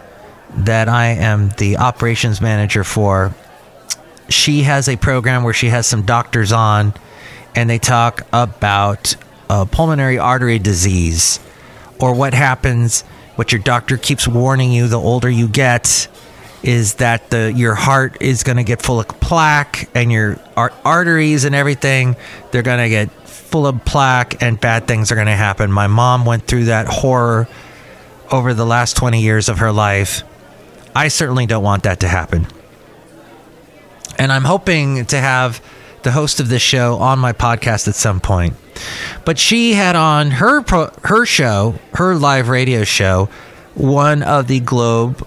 that 0.54 0.88
I 0.88 1.08
am 1.08 1.50
the 1.58 1.78
operations 1.78 2.40
manager 2.40 2.84
for. 2.84 3.34
She 4.28 4.62
has 4.62 4.88
a 4.88 4.96
program 4.96 5.42
where 5.42 5.54
she 5.54 5.68
has 5.68 5.86
some 5.86 6.02
doctors 6.02 6.52
on 6.52 6.94
and 7.54 7.68
they 7.68 7.78
talk 7.78 8.22
about 8.32 9.16
uh, 9.48 9.64
pulmonary 9.64 10.18
artery 10.18 10.58
disease 10.58 11.40
or 11.98 12.14
what 12.14 12.34
happens, 12.34 13.04
what 13.36 13.52
your 13.52 13.60
doctor 13.60 13.96
keeps 13.96 14.26
warning 14.26 14.72
you 14.72 14.88
the 14.88 15.00
older 15.00 15.30
you 15.30 15.48
get 15.48 16.08
is 16.62 16.94
that 16.94 17.30
the 17.30 17.52
your 17.52 17.74
heart 17.74 18.16
is 18.20 18.42
going 18.42 18.56
to 18.56 18.64
get 18.64 18.82
full 18.82 18.98
of 18.98 19.06
plaque 19.08 19.88
and 19.94 20.10
your 20.10 20.38
ar- 20.56 20.72
arteries 20.84 21.44
and 21.44 21.54
everything 21.54 22.16
they're 22.50 22.62
going 22.62 22.80
to 22.80 22.88
get 22.88 23.10
full 23.28 23.66
of 23.66 23.84
plaque 23.84 24.42
and 24.42 24.60
bad 24.60 24.88
things 24.88 25.12
are 25.12 25.14
going 25.14 25.28
to 25.28 25.32
happen. 25.32 25.70
My 25.70 25.86
mom 25.86 26.24
went 26.24 26.46
through 26.46 26.64
that 26.64 26.86
horror 26.88 27.46
over 28.32 28.54
the 28.54 28.66
last 28.66 28.96
20 28.96 29.22
years 29.22 29.48
of 29.48 29.58
her 29.58 29.70
life. 29.70 30.24
I 30.94 31.08
certainly 31.08 31.46
don't 31.46 31.62
want 31.62 31.84
that 31.84 32.00
to 32.00 32.08
happen. 32.08 32.46
And 34.18 34.32
I'm 34.32 34.44
hoping 34.44 35.04
to 35.06 35.18
have 35.18 35.62
the 36.02 36.10
host 36.10 36.40
of 36.40 36.48
this 36.48 36.62
show 36.62 36.96
on 36.96 37.18
my 37.18 37.32
podcast 37.32 37.86
at 37.86 37.94
some 37.94 38.18
point. 38.18 38.54
But 39.24 39.38
she 39.38 39.74
had 39.74 39.96
on 39.96 40.30
her 40.32 40.62
pro- 40.62 40.92
her 41.04 41.26
show, 41.26 41.78
her 41.94 42.14
live 42.14 42.48
radio 42.48 42.84
show, 42.84 43.28
one 43.74 44.22
of 44.22 44.48
the 44.48 44.60
Globe, 44.60 45.26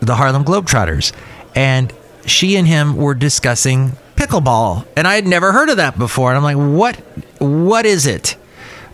the 0.00 0.16
Harlem 0.16 0.44
Globetrotters, 0.44 1.12
and 1.54 1.92
she 2.26 2.56
and 2.56 2.66
him 2.66 2.96
were 2.96 3.14
discussing 3.14 3.92
pickleball, 4.16 4.86
and 4.96 5.06
I 5.06 5.14
had 5.14 5.26
never 5.26 5.52
heard 5.52 5.68
of 5.68 5.76
that 5.76 5.98
before. 5.98 6.30
And 6.30 6.36
I'm 6.36 6.42
like, 6.42 6.78
what? 6.78 6.96
What 7.40 7.86
is 7.86 8.06
it? 8.06 8.36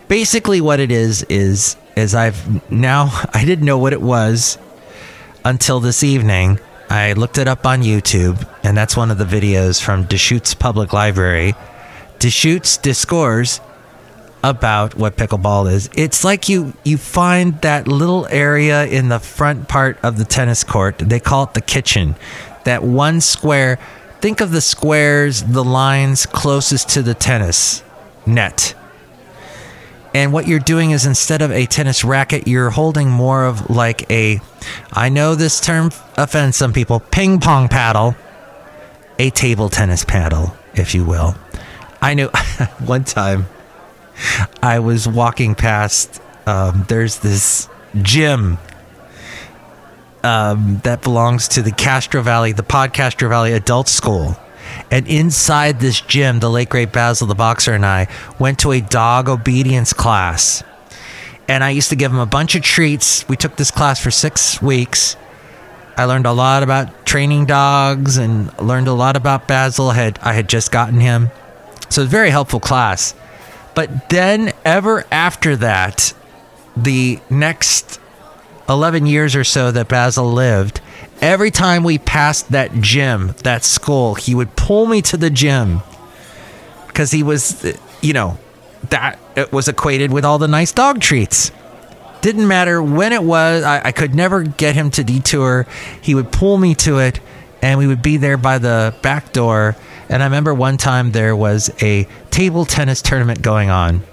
Basically, 0.07 0.61
what 0.61 0.79
it 0.79 0.91
is 0.91 1.23
is 1.23 1.75
is 1.95 2.13
I've 2.13 2.71
now 2.71 3.09
I 3.33 3.45
didn't 3.45 3.65
know 3.65 3.77
what 3.77 3.93
it 3.93 4.01
was 4.01 4.57
until 5.43 5.79
this 5.79 6.03
evening. 6.03 6.59
I 6.89 7.13
looked 7.13 7.39
it 7.39 7.47
up 7.47 7.65
on 7.65 7.81
YouTube, 7.81 8.47
and 8.63 8.77
that's 8.77 8.95
one 8.95 9.09
of 9.09 9.17
the 9.17 9.25
videos 9.25 9.81
from 9.81 10.03
Deschutes 10.03 10.53
Public 10.53 10.93
Library. 10.93 11.55
Deschutes 12.19 12.77
discourse 12.77 13.59
about 14.45 14.93
what 14.93 15.17
pickleball 15.17 15.71
is. 15.71 15.89
It's 15.95 16.23
like 16.23 16.47
you 16.47 16.73
you 16.83 16.97
find 16.97 17.59
that 17.61 17.87
little 17.87 18.27
area 18.27 18.85
in 18.85 19.09
the 19.09 19.19
front 19.19 19.67
part 19.67 19.97
of 20.03 20.19
the 20.19 20.23
tennis 20.23 20.63
court. 20.63 20.99
They 20.99 21.19
call 21.19 21.45
it 21.45 21.55
the 21.55 21.61
kitchen. 21.61 22.15
That 22.63 22.83
one 22.83 23.21
square. 23.21 23.79
Think 24.21 24.41
of 24.41 24.51
the 24.51 24.61
squares, 24.61 25.43
the 25.43 25.63
lines 25.63 26.25
closest 26.27 26.89
to 26.89 27.01
the 27.01 27.15
tennis 27.15 27.83
net. 28.25 28.75
And 30.13 30.31
what 30.31 30.47
you're 30.47 30.59
doing 30.59 30.91
is 30.91 31.05
instead 31.05 31.41
of 31.41 31.51
a 31.51 31.65
tennis 31.65 32.03
racket, 32.03 32.47
you're 32.47 32.69
holding 32.69 33.09
more 33.09 33.45
of 33.45 33.69
like 33.69 34.09
a, 34.09 34.39
I 34.93 35.09
know 35.09 35.35
this 35.35 35.59
term 35.59 35.91
offends 36.17 36.55
some 36.55 36.71
people, 36.71 37.01
ping 37.01 37.39
pong 37.39 37.67
paddle, 37.67 38.15
a 39.19 39.29
table 39.31 39.69
tennis 39.69 40.05
paddle, 40.05 40.55
if 40.73 40.95
you 40.95 41.03
will. 41.03 41.35
I 42.01 42.13
knew 42.13 42.27
one 42.85 43.03
time 43.03 43.45
I 44.61 44.79
was 44.79 45.07
walking 45.07 45.55
past, 45.55 46.21
um, 46.45 46.85
there's 46.87 47.19
this 47.19 47.69
gym 48.01 48.57
um, 50.23 50.81
that 50.83 51.01
belongs 51.01 51.47
to 51.49 51.61
the 51.61 51.71
Castro 51.71 52.21
Valley, 52.21 52.51
the 52.51 52.63
Pod 52.63 52.93
Castro 52.93 53.29
Valley 53.29 53.53
Adult 53.53 53.87
School. 53.87 54.37
And 54.89 55.07
inside 55.07 55.79
this 55.79 56.01
gym, 56.01 56.39
the 56.39 56.49
late 56.49 56.69
great 56.69 56.91
Basil 56.91 57.27
the 57.27 57.35
boxer 57.35 57.73
and 57.73 57.85
I 57.85 58.07
went 58.39 58.59
to 58.59 58.71
a 58.71 58.81
dog 58.81 59.29
obedience 59.29 59.93
class. 59.93 60.63
And 61.47 61.63
I 61.63 61.69
used 61.69 61.89
to 61.89 61.95
give 61.95 62.11
him 62.11 62.19
a 62.19 62.25
bunch 62.25 62.55
of 62.55 62.63
treats. 62.63 63.27
We 63.29 63.35
took 63.35 63.55
this 63.55 63.69
class 63.69 63.99
for 63.99 64.09
six 64.09 64.61
weeks. 64.61 65.15
I 65.97 66.05
learned 66.05 66.25
a 66.25 66.33
lot 66.33 66.63
about 66.63 67.05
training 67.05 67.45
dogs 67.45 68.17
and 68.17 68.57
learned 68.59 68.87
a 68.87 68.93
lot 68.93 69.15
about 69.15 69.47
Basil. 69.47 69.91
Had 69.91 70.19
I 70.21 70.33
had 70.33 70.49
just 70.49 70.71
gotten 70.71 70.99
him, 70.99 71.29
so 71.89 72.01
it 72.01 72.05
was 72.05 72.07
a 72.07 72.11
very 72.11 72.31
helpful 72.31 72.59
class. 72.59 73.13
But 73.75 74.09
then, 74.09 74.53
ever 74.63 75.05
after 75.11 75.55
that, 75.57 76.13
the 76.75 77.19
next 77.29 77.99
11 78.67 79.05
years 79.05 79.35
or 79.35 79.43
so 79.43 79.71
that 79.71 79.87
Basil 79.87 80.31
lived, 80.31 80.81
every 81.21 81.51
time 81.51 81.83
we 81.83 81.97
passed 81.97 82.51
that 82.51 82.73
gym, 82.81 83.35
that 83.43 83.63
school, 83.63 84.15
he 84.15 84.33
would 84.33 84.55
pull 84.55 84.85
me 84.85 85.01
to 85.03 85.17
the 85.17 85.29
gym 85.29 85.81
because 86.87 87.11
he 87.11 87.21
was, 87.21 87.77
you 88.01 88.13
know, 88.13 88.37
that 88.89 89.19
it 89.35 89.51
was 89.51 89.67
equated 89.67 90.11
with 90.11 90.25
all 90.25 90.37
the 90.37 90.47
nice 90.47 90.71
dog 90.71 91.01
treats. 91.01 91.51
Didn't 92.21 92.47
matter 92.47 92.81
when 92.81 93.13
it 93.13 93.23
was, 93.23 93.63
I, 93.63 93.81
I 93.85 93.91
could 93.91 94.15
never 94.15 94.43
get 94.43 94.75
him 94.75 94.89
to 94.91 95.03
detour. 95.03 95.67
He 96.01 96.15
would 96.15 96.31
pull 96.31 96.57
me 96.57 96.73
to 96.75 96.99
it, 96.99 97.19
and 97.61 97.77
we 97.77 97.87
would 97.87 98.01
be 98.01 98.17
there 98.17 98.37
by 98.37 98.57
the 98.57 98.95
back 99.01 99.33
door. 99.33 99.75
And 100.09 100.21
I 100.21 100.25
remember 100.25 100.53
one 100.53 100.77
time 100.77 101.11
there 101.11 101.35
was 101.35 101.69
a 101.81 102.07
table 102.31 102.65
tennis 102.65 103.01
tournament 103.01 103.41
going 103.41 103.69
on. 103.69 104.03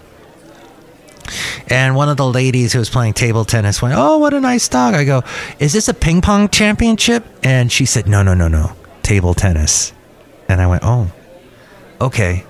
And 1.69 1.95
one 1.95 2.09
of 2.09 2.17
the 2.17 2.27
ladies 2.27 2.73
who 2.73 2.79
was 2.79 2.91
playing 2.91 3.15
table 3.15 3.45
tennis 3.45 3.81
went, 3.81 3.95
Oh, 3.97 4.19
what 4.19 4.35
a 4.35 4.41
nice 4.41 4.69
dog. 4.69 4.95
I 4.95 5.05
go, 5.05 5.23
Is 5.59 5.73
this 5.73 5.89
a 5.89 5.95
ping 5.95 6.21
pong 6.21 6.49
championship? 6.49 7.25
And 7.43 7.71
she 7.71 7.87
said, 7.87 8.09
No, 8.09 8.23
no, 8.23 8.35
no, 8.35 8.49
no. 8.49 8.73
Table 9.03 9.35
tennis. 9.35 9.93
And 10.49 10.61
I 10.61 10.67
went, 10.67 10.83
Oh, 10.85 11.11
okay. 12.01 12.45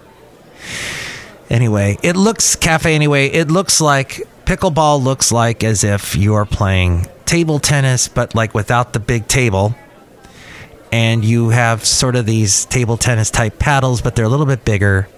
Anyway, 1.50 1.98
it 2.02 2.16
looks, 2.16 2.56
Cafe 2.56 2.94
Anyway, 2.94 3.26
it 3.26 3.50
looks 3.50 3.80
like 3.80 4.22
pickleball 4.46 5.02
looks 5.02 5.30
like 5.30 5.62
as 5.62 5.84
if 5.84 6.16
you're 6.16 6.46
playing 6.46 7.06
table 7.26 7.58
tennis, 7.58 8.08
but 8.08 8.34
like 8.34 8.54
without 8.54 8.92
the 8.92 9.00
big 9.00 9.28
table. 9.28 9.74
And 10.92 11.24
you 11.24 11.48
have 11.48 11.84
sort 11.84 12.14
of 12.16 12.26
these 12.26 12.66
table 12.66 12.96
tennis 12.98 13.30
type 13.30 13.58
paddles, 13.58 14.02
but 14.02 14.14
they're 14.14 14.26
a 14.26 14.28
little 14.28 14.46
bit 14.46 14.64
bigger. 14.64 15.08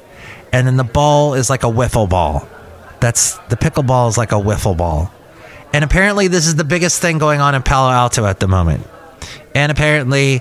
And 0.52 0.66
then 0.66 0.76
the 0.76 0.84
ball 0.84 1.34
is 1.34 1.50
like 1.50 1.64
a 1.64 1.68
wiffle 1.68 2.08
ball. 2.08 2.48
That's 3.00 3.36
the 3.48 3.56
pickleball 3.56 4.08
is 4.08 4.16
like 4.16 4.30
a 4.32 4.36
wiffle 4.36 4.76
ball. 4.76 5.12
And 5.72 5.82
apparently, 5.82 6.28
this 6.28 6.46
is 6.46 6.54
the 6.54 6.64
biggest 6.64 7.02
thing 7.02 7.18
going 7.18 7.40
on 7.40 7.56
in 7.56 7.62
Palo 7.62 7.90
Alto 7.90 8.24
at 8.24 8.38
the 8.38 8.46
moment. 8.46 8.86
And 9.56 9.72
apparently, 9.72 10.40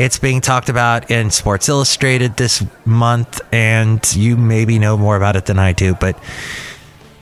it's 0.00 0.18
being 0.18 0.40
talked 0.40 0.68
about 0.68 1.12
in 1.12 1.30
Sports 1.30 1.68
Illustrated 1.68 2.36
this 2.36 2.64
month. 2.84 3.40
And 3.52 4.04
you 4.16 4.36
maybe 4.36 4.80
know 4.80 4.96
more 4.96 5.16
about 5.16 5.36
it 5.36 5.46
than 5.46 5.60
I 5.60 5.72
do. 5.72 5.94
But 5.94 6.18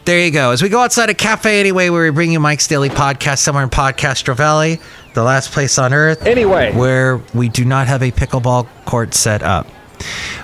there 0.07 0.25
you 0.25 0.31
go. 0.31 0.53
As 0.53 0.63
we 0.63 0.71
go 0.71 0.81
outside 0.81 1.11
a 1.11 1.15
cafe 1.15 1.61
anyway, 1.61 1.91
where 1.91 2.05
we 2.05 2.11
bring 2.11 2.33
you 2.33 2.41
Mike's 2.41 2.67
Daily 2.67 2.89
Podcast 2.89 3.39
somewhere 3.41 3.63
in 3.63 3.71
Podcastro 3.71 4.35
Valley, 4.35 4.81
the 5.15 5.23
last 5.23 5.53
place 5.53 5.79
on 5.79 5.93
earth. 5.93 6.27
Anyway. 6.27 6.73
Where 6.73 7.19
we 7.35 7.49
do 7.49 7.65
not 7.65 7.89
have 7.89 8.03
a 8.03 8.11
pickleball 8.11 8.69
court 8.85 9.15
set 9.15 9.43
up. 9.43 9.67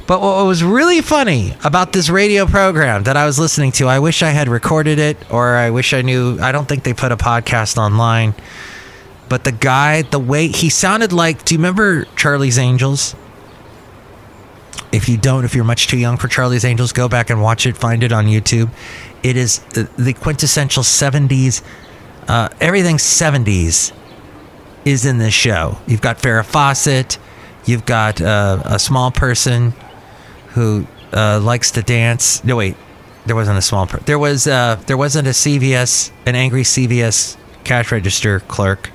But 0.06 0.20
what 0.20 0.44
was 0.46 0.62
really 0.62 1.00
funny 1.00 1.54
about 1.64 1.92
this 1.92 2.08
radio 2.08 2.46
program 2.46 3.04
that 3.04 3.16
I 3.16 3.26
was 3.26 3.38
listening 3.38 3.72
to, 3.72 3.88
I 3.88 3.98
wish 3.98 4.22
I 4.22 4.30
had 4.30 4.48
recorded 4.48 4.98
it 4.98 5.16
or 5.30 5.56
I 5.56 5.70
wish 5.70 5.92
I 5.92 6.02
knew. 6.02 6.38
I 6.40 6.52
don't 6.52 6.68
think 6.68 6.84
they 6.84 6.94
put 6.94 7.10
a 7.10 7.16
podcast 7.16 7.76
online. 7.76 8.34
But 9.28 9.44
the 9.44 9.52
guy, 9.52 10.02
the 10.02 10.20
way 10.20 10.48
he 10.48 10.68
sounded 10.68 11.12
like, 11.12 11.44
do 11.44 11.54
you 11.54 11.58
remember 11.58 12.04
Charlie's 12.16 12.58
Angels? 12.58 13.16
If 14.92 15.08
you 15.08 15.16
don't, 15.16 15.44
if 15.44 15.54
you're 15.54 15.64
much 15.64 15.88
too 15.88 15.98
young 15.98 16.16
for 16.16 16.28
Charlie's 16.28 16.64
Angels, 16.64 16.92
go 16.92 17.08
back 17.08 17.28
and 17.28 17.42
watch 17.42 17.66
it. 17.66 17.76
Find 17.76 18.04
it 18.04 18.12
on 18.12 18.26
YouTube. 18.26 18.70
It 19.24 19.36
is 19.36 19.58
the 19.70 20.14
quintessential 20.20 20.84
70s, 20.84 21.62
uh, 22.28 22.50
everything 22.60 22.98
70s 22.98 23.92
is 24.86 25.04
in 25.04 25.18
this 25.18 25.34
show. 25.34 25.76
You've 25.86 26.00
got 26.00 26.18
Farrah 26.18 26.44
Fawcett. 26.44 27.18
You've 27.66 27.84
got 27.84 28.22
uh, 28.22 28.62
a 28.64 28.78
small 28.78 29.10
person 29.10 29.74
who 30.50 30.86
uh, 31.12 31.40
likes 31.40 31.72
to 31.72 31.82
dance. 31.82 32.42
No, 32.44 32.56
wait, 32.56 32.76
there 33.26 33.34
wasn't 33.34 33.58
a 33.58 33.62
small. 33.62 33.86
Per- 33.88 33.98
there 33.98 34.18
was. 34.18 34.46
Uh, 34.46 34.80
there 34.86 34.96
wasn't 34.96 35.26
a 35.26 35.32
CVS, 35.32 36.12
an 36.24 36.36
angry 36.36 36.62
CVS 36.62 37.36
cash 37.64 37.90
register 37.90 38.40
clerk, 38.40 38.90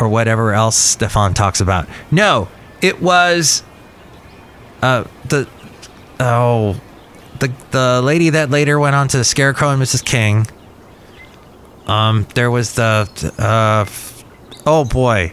or 0.00 0.08
whatever 0.08 0.54
else 0.54 0.76
Stefan 0.76 1.34
talks 1.34 1.60
about. 1.60 1.86
No, 2.10 2.48
it 2.80 3.02
was. 3.02 3.62
Uh, 4.82 5.04
the 5.28 5.46
oh, 6.18 6.80
the 7.38 7.52
the 7.70 8.00
lady 8.02 8.30
that 8.30 8.48
later 8.48 8.80
went 8.80 8.96
on 8.96 9.08
to 9.08 9.22
Scarecrow 9.24 9.68
and 9.68 9.82
Mrs. 9.82 10.02
King. 10.02 10.46
Um, 11.86 12.26
there 12.34 12.50
was 12.50 12.74
the 12.74 13.34
uh, 13.38 13.84
oh 14.66 14.84
boy 14.84 15.32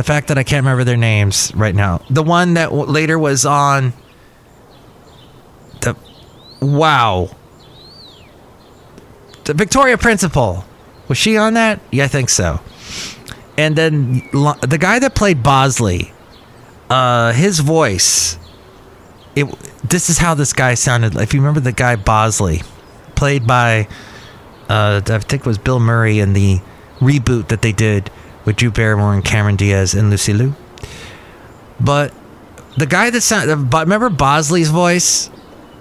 the 0.00 0.04
fact 0.04 0.28
that 0.28 0.38
I 0.38 0.44
can't 0.44 0.64
remember 0.64 0.82
their 0.82 0.96
names 0.96 1.52
right 1.54 1.74
now. 1.74 2.00
The 2.08 2.22
one 2.22 2.54
that 2.54 2.70
w- 2.70 2.86
later 2.86 3.18
was 3.18 3.44
on 3.44 3.92
the 5.82 5.94
wow, 6.62 7.28
the 9.44 9.52
Victoria 9.52 9.98
Principal. 9.98 10.64
Was 11.08 11.18
she 11.18 11.36
on 11.36 11.52
that? 11.52 11.80
Yeah, 11.90 12.04
I 12.04 12.08
think 12.08 12.30
so. 12.30 12.60
And 13.58 13.76
then 13.76 14.22
the 14.32 14.78
guy 14.80 15.00
that 15.00 15.14
played 15.14 15.42
Bosley, 15.42 16.14
uh, 16.88 17.34
his 17.34 17.58
voice. 17.58 18.38
It. 19.36 19.44
This 19.86 20.08
is 20.08 20.16
how 20.16 20.32
this 20.32 20.54
guy 20.54 20.74
sounded. 20.74 21.14
If 21.16 21.34
you 21.34 21.40
remember 21.40 21.60
the 21.60 21.72
guy 21.72 21.96
Bosley, 21.96 22.62
played 23.16 23.46
by, 23.46 23.86
uh, 24.70 25.02
I 25.04 25.18
think 25.18 25.42
it 25.42 25.46
was 25.46 25.58
Bill 25.58 25.78
Murray 25.78 26.20
in 26.20 26.32
the 26.32 26.60
reboot 27.00 27.48
that 27.48 27.60
they 27.60 27.72
did 27.72 28.10
with 28.50 28.56
Drew 28.56 28.72
Barrymore 28.72 29.14
and 29.14 29.24
Cameron 29.24 29.54
Diaz 29.54 29.94
and 29.94 30.10
Lucy 30.10 30.32
Liu. 30.32 30.56
But 31.78 32.12
the 32.76 32.86
guy 32.86 33.08
that 33.08 33.20
sounded, 33.20 33.70
but 33.70 33.86
remember 33.86 34.10
Bosley's 34.10 34.70
voice? 34.70 35.30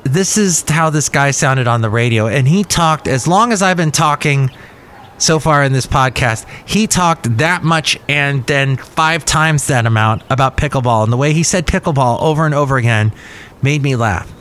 This 0.03 0.37
is 0.37 0.63
how 0.69 0.91
this 0.91 1.09
guy 1.09 1.31
sounded 1.31 1.67
on 1.67 1.81
the 1.81 1.89
radio, 1.89 2.27
and 2.27 2.47
he 2.47 2.63
talked 2.63 3.07
as 3.07 3.27
long 3.27 3.51
as 3.51 3.63
I've 3.63 3.75
been 3.75 3.91
talking 3.91 4.51
so 5.17 5.39
far 5.39 5.63
in 5.63 5.73
this 5.73 5.87
podcast. 5.87 6.45
He 6.63 6.85
talked 6.85 7.37
that 7.37 7.63
much 7.63 7.99
and 8.07 8.45
then 8.45 8.77
five 8.77 9.25
times 9.25 9.65
that 9.65 9.87
amount 9.87 10.21
about 10.29 10.55
pickleball. 10.55 11.03
And 11.03 11.11
the 11.11 11.17
way 11.17 11.33
he 11.33 11.41
said 11.41 11.65
pickleball 11.65 12.21
over 12.21 12.45
and 12.45 12.53
over 12.53 12.77
again 12.77 13.11
made 13.63 13.81
me 13.81 13.95
laugh. 13.95 14.31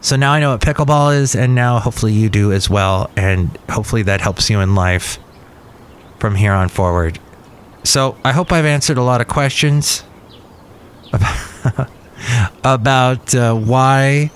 So 0.00 0.14
now 0.14 0.32
I 0.32 0.38
know 0.38 0.52
what 0.52 0.60
pickleball 0.60 1.16
is, 1.16 1.34
and 1.34 1.56
now 1.56 1.80
hopefully 1.80 2.12
you 2.12 2.30
do 2.30 2.52
as 2.52 2.70
well. 2.70 3.10
And 3.16 3.50
hopefully 3.68 4.02
that 4.04 4.20
helps 4.20 4.48
you 4.48 4.60
in 4.60 4.76
life 4.76 5.18
from 6.18 6.34
here 6.34 6.52
on 6.52 6.68
forward. 6.68 7.18
So 7.84 8.16
I 8.24 8.32
hope 8.32 8.52
I've 8.52 8.64
answered 8.64 8.98
a 8.98 9.02
lot 9.02 9.20
of 9.20 9.28
questions 9.28 10.02
about, 12.64 13.34
uh, 13.34 13.54
why 13.54 14.30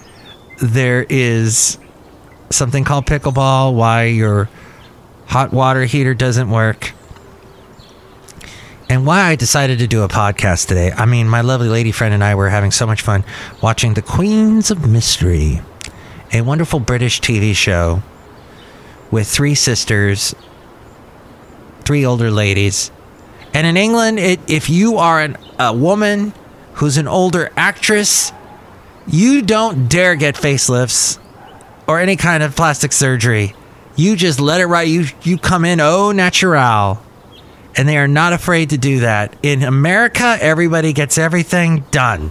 there 0.60 1.04
is 1.08 1.78
something 2.50 2.84
called 2.84 3.06
pickleball, 3.06 3.74
why 3.74 4.04
your 4.04 4.48
hot 5.26 5.52
water 5.52 5.84
heater 5.84 6.14
doesn't 6.14 6.50
work, 6.50 6.92
and 8.88 9.06
why 9.06 9.22
I 9.22 9.36
decided 9.36 9.78
to 9.78 9.86
do 9.86 10.02
a 10.02 10.08
podcast 10.08 10.68
today. 10.68 10.92
I 10.92 11.06
mean, 11.06 11.28
my 11.28 11.40
lovely 11.40 11.68
lady 11.68 11.92
friend 11.92 12.12
and 12.12 12.22
I 12.22 12.34
were 12.34 12.50
having 12.50 12.70
so 12.70 12.86
much 12.86 13.02
fun 13.02 13.24
watching 13.62 13.94
The 13.94 14.02
Queens 14.02 14.70
of 14.70 14.88
Mystery, 14.88 15.60
a 16.32 16.42
wonderful 16.42 16.80
British 16.80 17.20
TV 17.20 17.54
show 17.54 18.02
with 19.10 19.28
three 19.28 19.54
sisters, 19.54 20.34
three 21.90 22.06
older 22.06 22.30
ladies. 22.30 22.92
And 23.52 23.66
in 23.66 23.76
England, 23.76 24.20
it, 24.20 24.38
if 24.48 24.70
you 24.70 24.98
are 24.98 25.20
an, 25.20 25.36
a 25.58 25.74
woman 25.74 26.32
who's 26.74 26.98
an 26.98 27.08
older 27.08 27.50
actress, 27.56 28.30
you 29.08 29.42
don't 29.42 29.88
dare 29.88 30.14
get 30.14 30.36
facelifts 30.36 31.18
or 31.88 31.98
any 31.98 32.14
kind 32.14 32.44
of 32.44 32.54
plastic 32.54 32.92
surgery. 32.92 33.56
You 33.96 34.14
just 34.14 34.38
let 34.38 34.60
it 34.60 34.66
right. 34.66 34.86
You 34.86 35.06
you 35.24 35.36
come 35.36 35.64
in 35.64 35.80
au 35.80 36.12
natural, 36.12 37.02
and 37.76 37.88
they 37.88 37.96
are 37.96 38.06
not 38.06 38.32
afraid 38.32 38.70
to 38.70 38.78
do 38.78 39.00
that. 39.00 39.36
In 39.42 39.64
America, 39.64 40.38
everybody 40.40 40.92
gets 40.92 41.18
everything 41.18 41.80
done. 41.90 42.30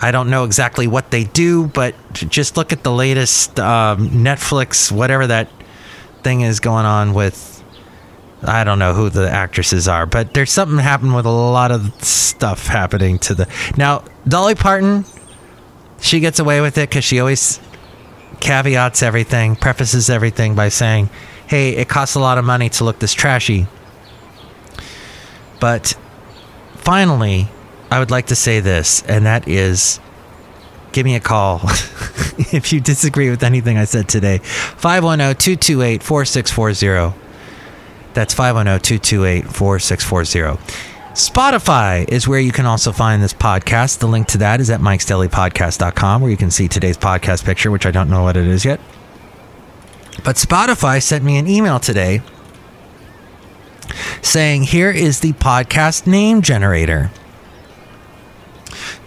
I 0.00 0.12
don't 0.12 0.30
know 0.30 0.44
exactly 0.44 0.86
what 0.86 1.10
they 1.10 1.24
do, 1.24 1.66
but 1.66 1.94
just 2.14 2.56
look 2.56 2.72
at 2.72 2.84
the 2.84 2.90
latest 2.90 3.60
um, 3.60 4.08
Netflix, 4.08 4.90
whatever 4.90 5.26
that 5.26 5.50
thing 6.22 6.40
is 6.40 6.58
going 6.58 6.86
on 6.86 7.12
with. 7.12 7.51
I 8.44 8.64
don't 8.64 8.78
know 8.78 8.94
who 8.94 9.08
the 9.08 9.30
actresses 9.30 9.86
are, 9.86 10.06
but 10.06 10.34
there's 10.34 10.50
something 10.50 10.78
happening 10.78 11.12
with 11.12 11.26
a 11.26 11.30
lot 11.30 11.70
of 11.70 12.04
stuff 12.04 12.66
happening 12.66 13.18
to 13.20 13.34
the. 13.34 13.48
Now, 13.76 14.04
Dolly 14.26 14.54
Parton, 14.54 15.04
she 16.00 16.20
gets 16.20 16.38
away 16.38 16.60
with 16.60 16.76
it 16.78 16.88
because 16.88 17.04
she 17.04 17.20
always 17.20 17.60
caveats 18.40 19.02
everything, 19.02 19.54
prefaces 19.54 20.10
everything 20.10 20.54
by 20.54 20.68
saying, 20.68 21.08
hey, 21.46 21.76
it 21.76 21.88
costs 21.88 22.16
a 22.16 22.20
lot 22.20 22.38
of 22.38 22.44
money 22.44 22.68
to 22.70 22.84
look 22.84 22.98
this 22.98 23.14
trashy. 23.14 23.66
But 25.60 25.96
finally, 26.74 27.48
I 27.90 28.00
would 28.00 28.10
like 28.10 28.26
to 28.26 28.34
say 28.34 28.58
this, 28.58 29.02
and 29.02 29.26
that 29.26 29.46
is 29.46 30.00
give 30.92 31.06
me 31.06 31.14
a 31.14 31.20
call 31.20 31.60
if 32.52 32.72
you 32.72 32.80
disagree 32.80 33.30
with 33.30 33.42
anything 33.42 33.78
I 33.78 33.84
said 33.84 34.08
today. 34.08 34.38
510 34.38 35.36
228 35.36 36.02
4640. 36.02 37.31
That's 38.14 38.34
510 38.34 38.80
228 39.00 39.44
4640. 39.54 40.92
Spotify 41.14 42.08
is 42.08 42.26
where 42.26 42.40
you 42.40 42.52
can 42.52 42.64
also 42.64 42.90
find 42.90 43.22
this 43.22 43.34
podcast. 43.34 43.98
The 43.98 44.06
link 44.06 44.28
to 44.28 44.38
that 44.38 44.60
is 44.60 44.70
at 44.70 44.80
mikesdailypodcast.com, 44.80 46.22
where 46.22 46.30
you 46.30 46.38
can 46.38 46.50
see 46.50 46.68
today's 46.68 46.96
podcast 46.96 47.44
picture, 47.44 47.70
which 47.70 47.84
I 47.84 47.90
don't 47.90 48.08
know 48.08 48.22
what 48.22 48.36
it 48.36 48.46
is 48.46 48.64
yet. 48.64 48.80
But 50.24 50.36
Spotify 50.36 51.02
sent 51.02 51.22
me 51.22 51.36
an 51.36 51.46
email 51.46 51.78
today 51.78 52.22
saying, 54.22 54.64
Here 54.64 54.90
is 54.90 55.20
the 55.20 55.32
podcast 55.34 56.06
name 56.06 56.40
generator. 56.40 57.10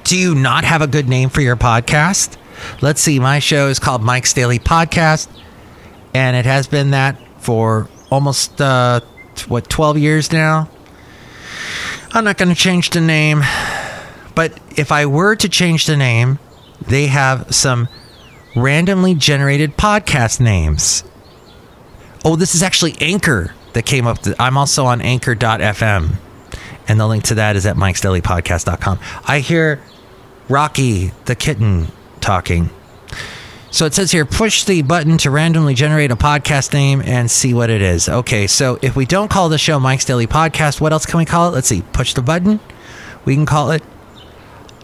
Do 0.04 0.18
you 0.18 0.36
not 0.36 0.64
have 0.64 0.84
a 0.84 0.88
good 0.88 1.10
name 1.10 1.30
for 1.30 1.42
your 1.42 1.56
podcast? 1.56 2.38
Let's 2.82 3.02
see, 3.02 3.20
my 3.20 3.40
show 3.40 3.68
is 3.68 3.80
called 3.80 4.04
Mike's 4.04 4.34
Daily 4.34 4.60
Podcast, 4.60 5.28
and 6.14 6.36
it 6.36 6.46
has 6.46 6.68
been 6.68 6.92
that 6.92 7.18
for 7.42 7.90
almost, 8.10 8.60
uh, 8.62 9.02
what, 9.48 9.70
12 9.70 9.98
years 9.98 10.32
now? 10.32 10.70
I'm 12.12 12.24
not 12.24 12.38
going 12.38 12.50
to 12.50 12.56
change 12.56 12.92
the 12.92 13.02
name. 13.02 13.44
But 14.36 14.60
if 14.78 14.92
I 14.92 15.06
were 15.06 15.36
to 15.38 15.50
change 15.50 15.86
the 15.86 15.98
name, 15.98 16.40
they 16.88 17.08
have 17.08 17.54
some 17.56 17.88
randomly 18.56 19.16
generated 19.16 19.78
podcast 19.78 20.40
names. 20.40 21.04
Oh, 22.24 22.36
this 22.36 22.56
is 22.56 22.64
actually 22.64 22.96
Anchor 23.00 23.54
that 23.74 23.86
came 23.86 24.08
up. 24.08 24.20
To, 24.20 24.36
I'm 24.42 24.58
also 24.58 24.86
on 24.86 25.02
anchor.fm. 25.02 26.16
And 26.88 27.00
the 27.00 27.08
link 27.08 27.24
to 27.26 27.36
that 27.36 27.56
is 27.56 27.66
at 27.66 27.76
mikesdailypodcast.com. 27.76 29.00
I 29.26 29.40
hear 29.40 29.82
Rocky 30.50 31.12
the 31.26 31.36
kitten 31.36 31.88
talking. 32.22 32.70
So 33.72 33.86
it 33.86 33.94
says 33.94 34.12
here 34.12 34.26
push 34.26 34.64
the 34.64 34.82
button 34.84 35.18
to 35.20 35.30
randomly 35.32 35.74
generate 35.74 36.12
a 36.12 36.16
podcast 36.16 36.74
name 36.74 37.02
and 37.04 37.30
see 37.30 37.54
what 37.54 37.70
it 37.70 37.82
is. 37.82 38.08
Okay, 38.08 38.48
so 38.48 38.80
if 38.82 38.96
we 38.96 39.06
don't 39.06 39.30
call 39.30 39.50
the 39.50 39.58
show 39.58 39.80
Mike's 39.80 40.06
Daily 40.06 40.28
Podcast, 40.28 40.80
what 40.80 40.94
else 40.94 41.06
can 41.06 41.18
we 41.18 41.26
call 41.26 41.50
it? 41.50 41.52
Let's 41.52 41.68
see. 41.68 41.82
Push 41.94 42.14
the 42.14 42.22
button. 42.22 42.60
We 43.26 43.36
can 43.36 43.46
call 43.46 43.72
it 43.72 43.84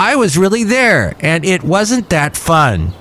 I 0.01 0.15
was 0.15 0.35
really 0.35 0.63
there 0.63 1.15
and 1.19 1.45
it 1.45 1.61
wasn't 1.61 2.09
that 2.09 2.35
fun. 2.35 2.93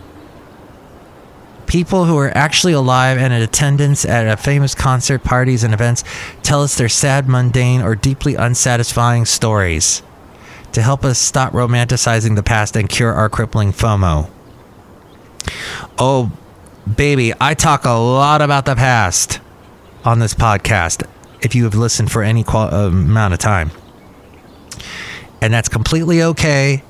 People 1.67 2.05
who 2.05 2.19
are 2.19 2.31
actually 2.37 2.75
alive 2.75 3.17
and 3.17 3.33
in 3.33 3.41
attendance 3.41 4.05
at 4.05 4.29
a 4.29 4.37
famous 4.37 4.75
concert, 4.75 5.25
parties, 5.25 5.65
and 5.65 5.73
events 5.73 6.05
tell 6.43 6.63
us 6.63 6.77
their 6.77 6.91
sad, 6.91 7.27
mundane, 7.27 7.81
or 7.81 7.95
deeply 7.95 8.35
unsatisfying 8.35 9.25
stories 9.25 10.03
to 10.73 10.83
help 10.83 11.03
us 11.03 11.19
stop 11.19 11.55
romanticizing 11.55 12.37
the 12.37 12.43
past 12.43 12.77
and 12.77 12.91
cure 12.91 13.15
our 13.15 13.31
crippling 13.31 13.73
FOMO. 13.73 14.29
Oh, 15.99 16.31
baby, 16.97 17.33
I 17.41 17.55
talk 17.55 17.85
a 17.85 17.91
lot 17.91 18.43
about 18.43 18.65
the 18.65 18.75
past 18.75 19.41
on 20.05 20.19
this 20.19 20.35
podcast 20.35 21.07
if 21.43 21.55
you 21.55 21.65
have 21.65 21.75
listened 21.75 22.11
for 22.11 22.23
any 22.23 22.45
qual- 22.45 22.73
uh, 22.73 22.89
amount 22.89 23.35
of 23.35 23.41
time. 23.41 23.71
And 25.41 25.53
that's 25.53 25.69
completely 25.69 26.23
okay. 26.23 26.83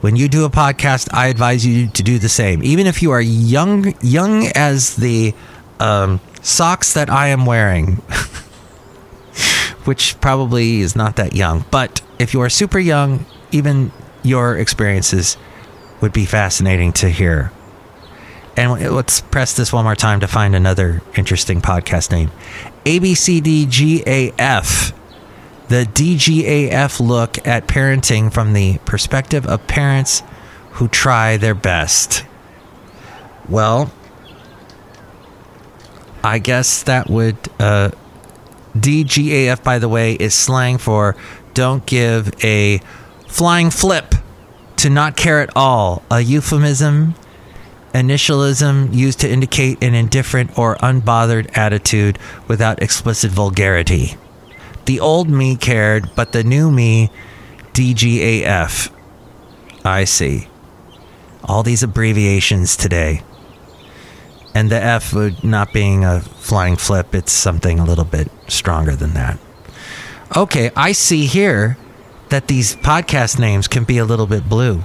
When 0.00 0.16
you 0.16 0.28
do 0.28 0.44
a 0.44 0.50
podcast, 0.50 1.08
I 1.12 1.26
advise 1.26 1.66
you 1.66 1.88
to 1.88 2.02
do 2.02 2.18
the 2.18 2.28
same. 2.28 2.62
Even 2.62 2.86
if 2.86 3.02
you 3.02 3.10
are 3.10 3.20
young, 3.20 3.94
young 4.00 4.46
as 4.54 4.96
the 4.96 5.34
um, 5.78 6.20
socks 6.40 6.94
that 6.94 7.10
I 7.10 7.28
am 7.28 7.44
wearing, 7.46 7.96
which 9.84 10.18
probably 10.20 10.80
is 10.80 10.96
not 10.96 11.16
that 11.16 11.34
young. 11.34 11.64
But 11.70 12.00
if 12.18 12.32
you 12.32 12.40
are 12.40 12.48
super 12.48 12.78
young, 12.78 13.26
even 13.52 13.92
your 14.22 14.56
experiences 14.56 15.36
would 16.00 16.12
be 16.12 16.24
fascinating 16.24 16.92
to 16.94 17.10
hear. 17.10 17.52
And 18.56 18.94
let's 18.94 19.20
press 19.20 19.54
this 19.56 19.72
one 19.72 19.84
more 19.84 19.96
time 19.96 20.20
to 20.20 20.26
find 20.26 20.54
another 20.54 21.02
interesting 21.16 21.60
podcast 21.62 22.10
name 22.10 22.30
ABCDGAF. 22.84 24.32
The 25.68 25.84
DGAF 25.84 27.00
look 27.00 27.46
at 27.46 27.68
parenting 27.68 28.32
from 28.32 28.52
the 28.54 28.78
perspective 28.78 29.46
of 29.46 29.66
parents 29.68 30.22
who 30.72 30.88
try 30.88 31.36
their 31.36 31.54
best. 31.54 32.24
Well, 33.48 33.92
I 36.24 36.38
guess 36.38 36.82
that 36.82 37.08
would. 37.08 37.36
Uh, 37.58 37.90
DGAF, 38.76 39.64
by 39.64 39.78
the 39.78 39.88
way, 39.88 40.14
is 40.14 40.34
slang 40.34 40.78
for 40.78 41.16
don't 41.54 41.84
give 41.86 42.32
a 42.44 42.78
flying 43.26 43.70
flip 43.70 44.14
to 44.76 44.88
not 44.90 45.16
care 45.16 45.40
at 45.40 45.50
all, 45.56 46.02
a 46.10 46.20
euphemism 46.20 47.14
initialism 47.92 48.94
used 48.94 49.20
to 49.20 49.30
indicate 49.30 49.82
an 49.82 49.94
indifferent 49.94 50.58
or 50.58 50.76
unbothered 50.76 51.56
attitude 51.56 52.18
without 52.48 52.82
explicit 52.82 53.30
vulgarity. 53.30 54.16
The 54.86 55.00
old 55.00 55.28
me 55.28 55.56
cared, 55.56 56.10
but 56.14 56.32
the 56.32 56.44
new 56.44 56.70
me, 56.70 57.10
DGAF. 57.72 58.90
I 59.84 60.04
see. 60.04 60.48
All 61.44 61.62
these 61.62 61.82
abbreviations 61.82 62.76
today. 62.76 63.22
And 64.54 64.70
the 64.70 64.82
F 64.82 65.14
not 65.44 65.72
being 65.72 66.04
a 66.04 66.20
flying 66.20 66.76
flip, 66.76 67.14
it's 67.14 67.32
something 67.32 67.78
a 67.78 67.84
little 67.84 68.04
bit 68.04 68.30
stronger 68.48 68.96
than 68.96 69.14
that. 69.14 69.38
Okay, 70.36 70.70
I 70.76 70.92
see 70.92 71.26
here 71.26 71.76
that 72.28 72.48
these 72.48 72.76
podcast 72.76 73.38
names 73.38 73.68
can 73.68 73.84
be 73.84 73.98
a 73.98 74.04
little 74.04 74.26
bit 74.26 74.48
blue. 74.48 74.82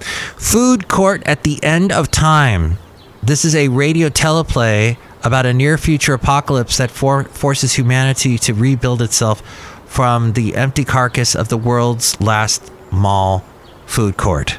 Food 0.00 0.88
Court 0.88 1.22
at 1.26 1.42
the 1.42 1.62
End 1.62 1.92
of 1.92 2.10
Time. 2.10 2.78
This 3.22 3.44
is 3.44 3.54
a 3.54 3.68
radio 3.68 4.08
teleplay 4.08 4.96
about 5.22 5.46
a 5.46 5.52
near 5.52 5.76
future 5.76 6.14
apocalypse 6.14 6.78
that 6.78 6.90
for- 6.90 7.24
forces 7.24 7.74
humanity 7.74 8.38
to 8.38 8.54
rebuild 8.54 9.02
itself 9.02 9.40
from 9.86 10.32
the 10.32 10.56
empty 10.56 10.84
carcass 10.84 11.34
of 11.34 11.48
the 11.48 11.58
world's 11.58 12.18
last 12.20 12.72
mall 12.90 13.44
food 13.86 14.16
court. 14.16 14.58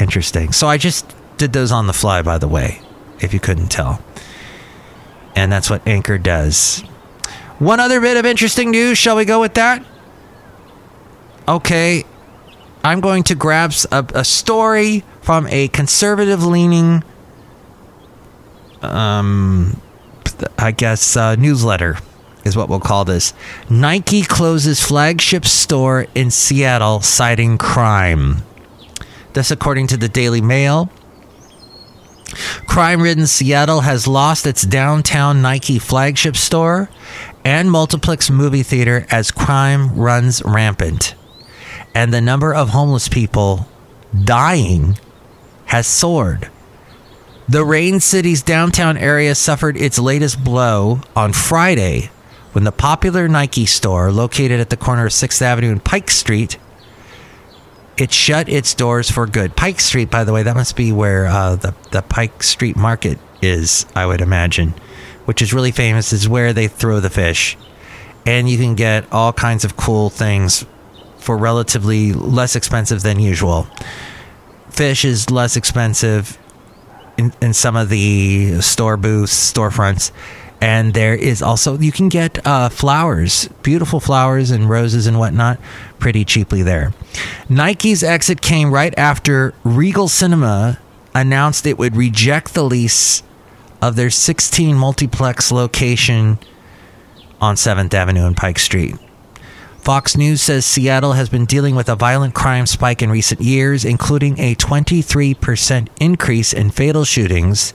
Interesting. 0.00 0.52
So 0.52 0.68
I 0.68 0.76
just 0.76 1.14
did 1.36 1.52
those 1.52 1.72
on 1.72 1.86
the 1.86 1.92
fly, 1.92 2.22
by 2.22 2.38
the 2.38 2.48
way, 2.48 2.80
if 3.20 3.34
you 3.34 3.40
couldn't 3.40 3.68
tell. 3.68 4.02
And 5.34 5.50
that's 5.50 5.70
what 5.70 5.86
Anchor 5.86 6.18
does. 6.18 6.82
One 7.58 7.80
other 7.80 8.00
bit 8.00 8.16
of 8.16 8.24
interesting 8.24 8.70
news. 8.70 8.98
Shall 8.98 9.16
we 9.16 9.24
go 9.24 9.40
with 9.40 9.54
that? 9.54 9.84
Okay. 11.48 12.04
I'm 12.82 13.00
going 13.00 13.24
to 13.24 13.34
grab 13.34 13.72
a 13.90 14.24
story 14.24 15.04
from 15.20 15.46
a 15.48 15.68
conservative 15.68 16.44
leaning, 16.44 17.04
um, 18.80 19.80
I 20.58 20.72
guess, 20.72 21.16
uh, 21.16 21.36
newsletter 21.36 21.98
is 22.44 22.56
what 22.56 22.68
we'll 22.68 22.80
call 22.80 23.04
this. 23.04 23.34
Nike 23.68 24.22
closes 24.22 24.82
flagship 24.82 25.44
store 25.44 26.06
in 26.14 26.30
Seattle, 26.30 27.00
citing 27.00 27.58
crime. 27.58 28.42
This, 29.34 29.50
according 29.50 29.88
to 29.88 29.96
the 29.96 30.08
Daily 30.08 30.40
Mail. 30.40 30.90
Crime 32.66 33.02
ridden 33.02 33.26
Seattle 33.26 33.80
has 33.80 34.06
lost 34.06 34.46
its 34.46 34.62
downtown 34.62 35.42
Nike 35.42 35.78
flagship 35.78 36.36
store 36.36 36.88
and 37.44 37.70
multiplex 37.70 38.30
movie 38.30 38.62
theater 38.62 39.06
as 39.10 39.30
crime 39.30 39.94
runs 39.96 40.42
rampant. 40.44 41.14
And 41.94 42.12
the 42.12 42.20
number 42.20 42.54
of 42.54 42.70
homeless 42.70 43.08
people 43.08 43.68
dying 44.24 44.98
has 45.66 45.86
soared. 45.86 46.50
The 47.48 47.64
Rain 47.64 47.98
City's 47.98 48.42
downtown 48.42 48.96
area 48.96 49.34
suffered 49.34 49.76
its 49.76 49.98
latest 49.98 50.44
blow 50.44 51.00
on 51.16 51.32
Friday 51.32 52.10
when 52.52 52.64
the 52.64 52.72
popular 52.72 53.28
Nike 53.28 53.66
store, 53.66 54.10
located 54.10 54.60
at 54.60 54.70
the 54.70 54.76
corner 54.76 55.06
of 55.06 55.12
6th 55.12 55.42
Avenue 55.42 55.70
and 55.70 55.84
Pike 55.84 56.10
Street, 56.10 56.58
it 57.96 58.12
shut 58.12 58.48
its 58.48 58.74
doors 58.74 59.10
for 59.10 59.26
good. 59.26 59.56
Pike 59.56 59.78
Street, 59.78 60.10
by 60.10 60.24
the 60.24 60.32
way, 60.32 60.42
that 60.42 60.56
must 60.56 60.74
be 60.74 60.90
where 60.90 61.26
uh, 61.26 61.56
the 61.56 61.74
the 61.90 62.02
Pike 62.02 62.42
Street 62.42 62.76
Market 62.76 63.18
is, 63.42 63.86
I 63.94 64.06
would 64.06 64.20
imagine, 64.20 64.74
which 65.26 65.42
is 65.42 65.52
really 65.52 65.70
famous. 65.70 66.12
Is 66.12 66.28
where 66.28 66.52
they 66.52 66.66
throw 66.66 67.00
the 67.00 67.10
fish, 67.10 67.58
and 68.24 68.48
you 68.48 68.56
can 68.56 68.74
get 68.74 69.12
all 69.12 69.32
kinds 69.32 69.64
of 69.64 69.76
cool 69.76 70.08
things 70.08 70.64
for 71.20 71.36
relatively 71.36 72.12
less 72.12 72.56
expensive 72.56 73.02
than 73.02 73.20
usual. 73.20 73.66
Fish 74.70 75.04
is 75.04 75.30
less 75.30 75.56
expensive 75.56 76.38
in, 77.16 77.32
in 77.42 77.52
some 77.52 77.76
of 77.76 77.88
the 77.88 78.60
store 78.60 78.96
booths, 78.96 79.52
storefronts. 79.52 80.10
And 80.62 80.92
there 80.92 81.14
is 81.14 81.40
also, 81.40 81.78
you 81.78 81.90
can 81.90 82.08
get 82.08 82.46
uh, 82.46 82.68
flowers, 82.68 83.48
beautiful 83.62 83.98
flowers 83.98 84.50
and 84.50 84.68
roses 84.68 85.06
and 85.06 85.18
whatnot, 85.18 85.58
pretty 85.98 86.24
cheaply 86.24 86.62
there. 86.62 86.92
Nike's 87.48 88.02
exit 88.02 88.42
came 88.42 88.72
right 88.72 88.96
after 88.98 89.54
Regal 89.64 90.08
Cinema 90.08 90.78
announced 91.14 91.66
it 91.66 91.78
would 91.78 91.96
reject 91.96 92.54
the 92.54 92.62
lease 92.62 93.22
of 93.80 93.96
their 93.96 94.10
16 94.10 94.76
multiplex 94.76 95.50
location 95.50 96.38
on 97.40 97.54
7th 97.54 97.94
Avenue 97.94 98.26
and 98.26 98.36
Pike 98.36 98.58
Street. 98.58 98.96
Fox 99.82 100.14
News 100.14 100.42
says 100.42 100.66
Seattle 100.66 101.14
has 101.14 101.30
been 101.30 101.46
dealing 101.46 101.74
with 101.74 101.88
a 101.88 101.96
violent 101.96 102.34
crime 102.34 102.66
spike 102.66 103.00
in 103.00 103.10
recent 103.10 103.40
years, 103.40 103.82
including 103.84 104.38
a 104.38 104.54
23% 104.54 105.88
increase 105.98 106.52
in 106.52 106.70
fatal 106.70 107.04
shootings 107.04 107.72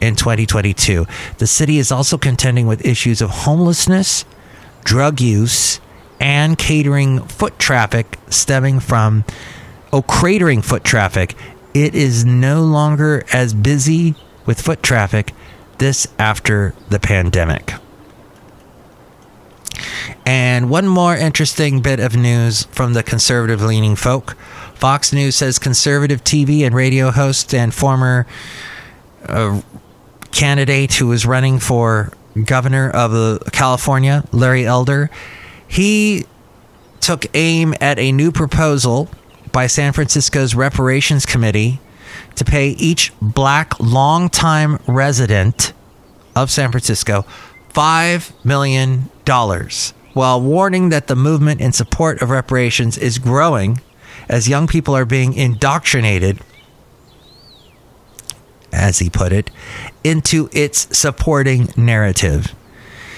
in 0.00 0.16
2022. 0.16 1.06
The 1.38 1.46
city 1.46 1.78
is 1.78 1.92
also 1.92 2.18
contending 2.18 2.66
with 2.66 2.84
issues 2.84 3.22
of 3.22 3.30
homelessness, 3.30 4.24
drug 4.82 5.20
use, 5.20 5.80
and 6.18 6.58
catering 6.58 7.20
foot 7.20 7.56
traffic 7.58 8.18
stemming 8.28 8.80
from 8.80 9.24
oh 9.92 10.02
cratering 10.02 10.64
foot 10.64 10.82
traffic. 10.82 11.36
It 11.72 11.94
is 11.94 12.24
no 12.24 12.62
longer 12.62 13.24
as 13.32 13.54
busy 13.54 14.16
with 14.44 14.60
foot 14.60 14.82
traffic 14.82 15.32
this 15.78 16.08
after 16.18 16.74
the 16.88 16.98
pandemic. 16.98 17.74
And 20.26 20.70
one 20.70 20.86
more 20.86 21.16
interesting 21.16 21.80
bit 21.80 22.00
of 22.00 22.16
news 22.16 22.64
from 22.64 22.92
the 22.92 23.02
conservative 23.02 23.62
leaning 23.62 23.96
folk. 23.96 24.36
Fox 24.74 25.12
News 25.12 25.36
says 25.36 25.58
conservative 25.58 26.22
TV 26.22 26.64
and 26.64 26.74
radio 26.74 27.10
host 27.10 27.52
and 27.54 27.74
former 27.74 28.26
uh, 29.26 29.60
candidate 30.30 30.94
who 30.94 31.10
is 31.12 31.26
running 31.26 31.58
for 31.58 32.12
governor 32.44 32.90
of 32.90 33.12
uh, 33.14 33.38
California, 33.50 34.24
Larry 34.32 34.66
Elder, 34.66 35.10
he 35.66 36.24
took 37.00 37.26
aim 37.34 37.74
at 37.80 37.98
a 37.98 38.12
new 38.12 38.30
proposal 38.32 39.08
by 39.52 39.66
San 39.66 39.92
Francisco's 39.92 40.54
reparations 40.54 41.26
committee 41.26 41.80
to 42.36 42.44
pay 42.44 42.70
each 42.70 43.12
black 43.20 43.78
longtime 43.80 44.78
resident 44.86 45.72
of 46.36 46.50
San 46.50 46.70
Francisco 46.70 47.24
$5 47.72 48.44
million 48.44 49.10
while 50.14 50.40
warning 50.40 50.88
that 50.88 51.06
the 51.06 51.14
movement 51.14 51.60
in 51.60 51.72
support 51.72 52.22
of 52.22 52.30
reparations 52.30 52.96
is 52.96 53.18
growing 53.18 53.78
as 54.28 54.48
young 54.48 54.66
people 54.66 54.94
are 54.94 55.04
being 55.04 55.34
indoctrinated, 55.34 56.40
as 58.72 59.00
he 59.00 59.10
put 59.10 59.32
it, 59.32 59.50
into 60.02 60.48
its 60.52 60.96
supporting 60.96 61.68
narrative. 61.76 62.54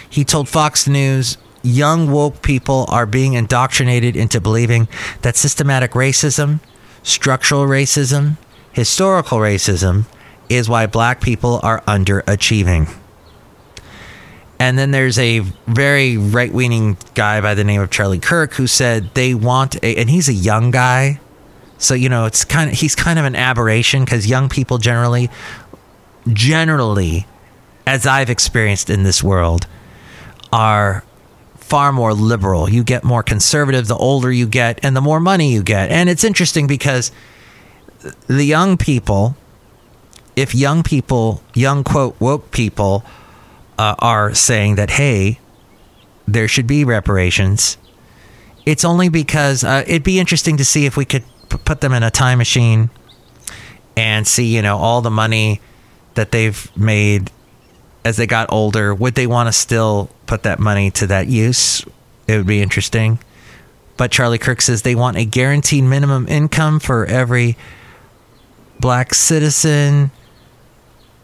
He 0.09 0.25
told 0.25 0.49
Fox 0.49 0.89
News 0.89 1.39
young 1.63 2.11
woke 2.11 2.43
people 2.43 2.87
are 2.89 3.07
being 3.07 3.35
indoctrinated 3.35 4.17
into 4.17 4.41
believing 4.41 4.89
that 5.23 5.37
systematic 5.37 5.93
racism, 5.93 6.59
structural 7.05 7.67
racism, 7.67 8.37
historical 8.73 9.39
racism 9.39 10.07
is 10.49 10.69
why 10.69 10.87
black 10.87 11.21
people 11.21 11.61
are 11.63 11.83
underachieving. 11.83 12.93
And 14.61 14.79
then 14.79 14.91
there's 14.91 15.19
a 15.19 15.39
very 15.67 16.19
right 16.19 16.55
leaning 16.55 16.99
guy 17.15 17.41
by 17.41 17.55
the 17.55 17.65
name 17.65 17.81
of 17.81 17.91
Charlie 17.91 18.19
Kirk 18.19 18.53
who 18.53 18.67
said 18.67 19.15
they 19.15 19.35
want 19.35 19.83
a, 19.83 19.97
and 19.97 20.11
he's 20.11 20.29
a 20.29 20.35
young 20.35 20.71
guy. 20.71 21.19
So, 21.79 21.95
you 21.95 22.11
know, 22.11 22.27
it's 22.27 22.45
kind 22.45 22.71
of, 22.71 22.77
he's 22.77 22.95
kind 22.95 23.19
of 23.19 23.25
an 23.25 23.35
aberration 23.35 24.05
because 24.05 24.27
young 24.27 24.51
people 24.51 24.77
generally, 24.77 25.31
generally, 26.29 27.27
as 27.87 28.07
I've 28.07 28.29
experienced 28.29 28.91
in 28.91 29.03
this 29.03 29.23
world, 29.23 29.67
are 30.53 31.05
far 31.57 31.91
more 31.91 32.13
liberal. 32.13 32.69
You 32.69 32.85
get 32.85 33.03
more 33.03 33.23
conservative 33.23 33.87
the 33.87 33.97
older 33.97 34.31
you 34.31 34.47
get 34.47 34.79
and 34.83 34.95
the 34.95 35.01
more 35.01 35.21
money 35.21 35.55
you 35.55 35.63
get. 35.63 35.91
And 35.91 36.11
it's 36.11 36.23
interesting 36.23 36.67
because 36.67 37.13
the 38.27 38.45
young 38.45 38.77
people, 38.77 39.37
if 40.37 40.55
young 40.55 40.83
people, 40.83 41.43
young 41.55 41.83
quote, 41.83 42.21
woke 42.21 42.51
people, 42.51 43.07
uh, 43.81 43.95
are 44.01 44.35
saying 44.35 44.75
that 44.75 44.91
hey, 44.91 45.41
there 46.29 46.47
should 46.47 46.67
be 46.67 46.85
reparations. 46.85 47.79
It's 48.67 48.85
only 48.85 49.09
because 49.09 49.65
uh, 49.65 49.85
it'd 49.87 50.05
be 50.05 50.21
interesting 50.21 50.59
to 50.59 50.67
see 50.67 50.85
if 50.85 50.99
we 50.99 51.07
could 51.07 51.25
p- 51.49 51.57
put 51.65 51.81
them 51.81 51.95
in 51.95 52.03
a 52.03 52.11
time 52.11 52.37
machine 52.37 52.91
and 53.97 54.29
see, 54.29 54.55
you 54.55 54.61
know, 54.61 54.77
all 54.77 55.01
the 55.01 55.11
money 55.11 55.63
that 56.13 56.31
they've 56.31 56.71
made 56.77 57.31
as 58.05 58.19
they 58.19 58.27
got 58.27 58.53
older. 58.53 58.95
Would 58.95 59.15
they 59.15 59.27
want 59.27 59.47
to 59.47 59.53
still 59.53 60.11
put 60.27 60.43
that 60.43 60.59
money 60.59 60.91
to 60.91 61.07
that 61.07 61.29
use? 61.29 61.83
It 62.29 62.37
would 62.37 62.47
be 62.47 62.61
interesting. 62.61 63.19
But 63.97 64.11
Charlie 64.11 64.37
Kirk 64.37 64.61
says 64.61 64.83
they 64.83 64.95
want 64.95 65.17
a 65.17 65.25
guaranteed 65.25 65.85
minimum 65.85 66.29
income 66.29 66.81
for 66.81 67.07
every 67.07 67.57
black 68.79 69.15
citizen 69.15 70.11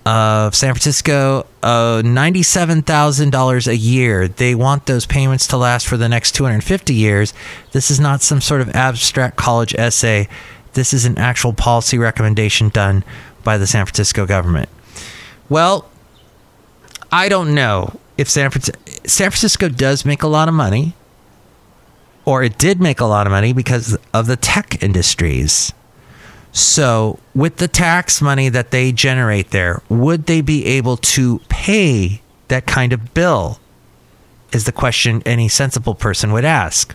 of 0.06 0.54
San 0.54 0.72
Francisco, 0.72 1.46
uh, 1.64 2.00
$97,000 2.04 3.66
a 3.66 3.76
year. 3.76 4.28
They 4.28 4.54
want 4.54 4.86
those 4.86 5.04
payments 5.04 5.48
to 5.48 5.56
last 5.56 5.88
for 5.88 5.96
the 5.96 6.08
next 6.08 6.36
250 6.36 6.94
years. 6.94 7.34
This 7.72 7.90
is 7.90 7.98
not 7.98 8.22
some 8.22 8.40
sort 8.40 8.60
of 8.60 8.68
abstract 8.70 9.36
college 9.36 9.74
essay. 9.74 10.28
This 10.74 10.92
is 10.94 11.06
an 11.06 11.18
actual 11.18 11.52
policy 11.52 11.98
recommendation 11.98 12.68
done 12.68 13.02
by 13.42 13.58
the 13.58 13.66
San 13.66 13.84
Francisco 13.84 14.26
government. 14.26 14.68
Well, 15.48 15.90
I 17.10 17.28
don't 17.28 17.52
know 17.52 17.98
if 18.16 18.28
San 18.28 18.50
San 18.52 19.30
Francisco 19.30 19.68
does 19.68 20.04
make 20.04 20.22
a 20.22 20.28
lot 20.28 20.46
of 20.46 20.54
money, 20.54 20.94
or 22.24 22.44
it 22.44 22.58
did 22.58 22.80
make 22.80 23.00
a 23.00 23.06
lot 23.06 23.26
of 23.26 23.32
money 23.32 23.52
because 23.52 23.98
of 24.14 24.26
the 24.26 24.36
tech 24.36 24.82
industries. 24.82 25.72
So, 26.56 27.18
with 27.34 27.56
the 27.56 27.68
tax 27.68 28.22
money 28.22 28.48
that 28.48 28.70
they 28.70 28.90
generate 28.90 29.50
there, 29.50 29.82
would 29.90 30.24
they 30.24 30.40
be 30.40 30.64
able 30.64 30.96
to 30.96 31.40
pay 31.50 32.22
that 32.48 32.66
kind 32.66 32.94
of 32.94 33.12
bill? 33.12 33.60
Is 34.52 34.64
the 34.64 34.72
question 34.72 35.22
any 35.26 35.50
sensible 35.50 35.94
person 35.94 36.32
would 36.32 36.46
ask. 36.46 36.94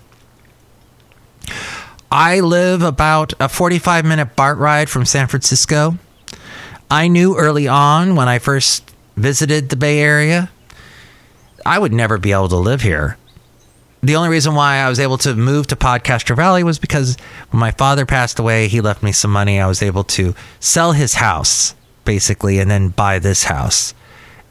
I 2.10 2.40
live 2.40 2.82
about 2.82 3.34
a 3.40 3.48
45 3.48 4.04
minute 4.04 4.36
BART 4.36 4.58
ride 4.58 4.90
from 4.90 5.06
San 5.06 5.28
Francisco. 5.28 6.00
I 6.90 7.08
knew 7.08 7.38
early 7.38 7.68
on 7.68 8.16
when 8.16 8.28
I 8.28 8.40
first 8.40 8.92
visited 9.16 9.70
the 9.70 9.76
Bay 9.76 10.00
Area, 10.00 10.50
I 11.68 11.78
would 11.78 11.94
never 11.94 12.18
be 12.18 12.32
able 12.32 12.50
to 12.50 12.58
live 12.58 12.82
here 12.82 13.16
the 14.04 14.16
only 14.16 14.30
reason 14.30 14.56
why 14.56 14.78
I 14.78 14.90
was 14.90 15.00
able 15.00 15.18
to 15.20 15.36
move 15.36 15.68
to 15.68 15.76
Podcastro 15.76 16.36
Valley 16.36 16.64
was 16.64 16.80
because 16.80 17.18
when 17.52 17.60
my 17.60 17.72
father 17.72 18.06
passed 18.06 18.40
away, 18.40 18.68
he 18.68 18.82
left 18.82 19.04
me 19.04 19.12
some 19.12 19.32
money. 19.32 19.60
I 19.60 19.68
was 19.68 19.84
able 19.84 20.04
to 20.06 20.34
sell 20.60 20.94
his 20.94 21.16
house, 21.16 21.76
basically, 22.04 22.60
and 22.60 22.70
then 22.70 22.90
buy 22.90 23.20
this 23.20 23.44
house. 23.44 23.94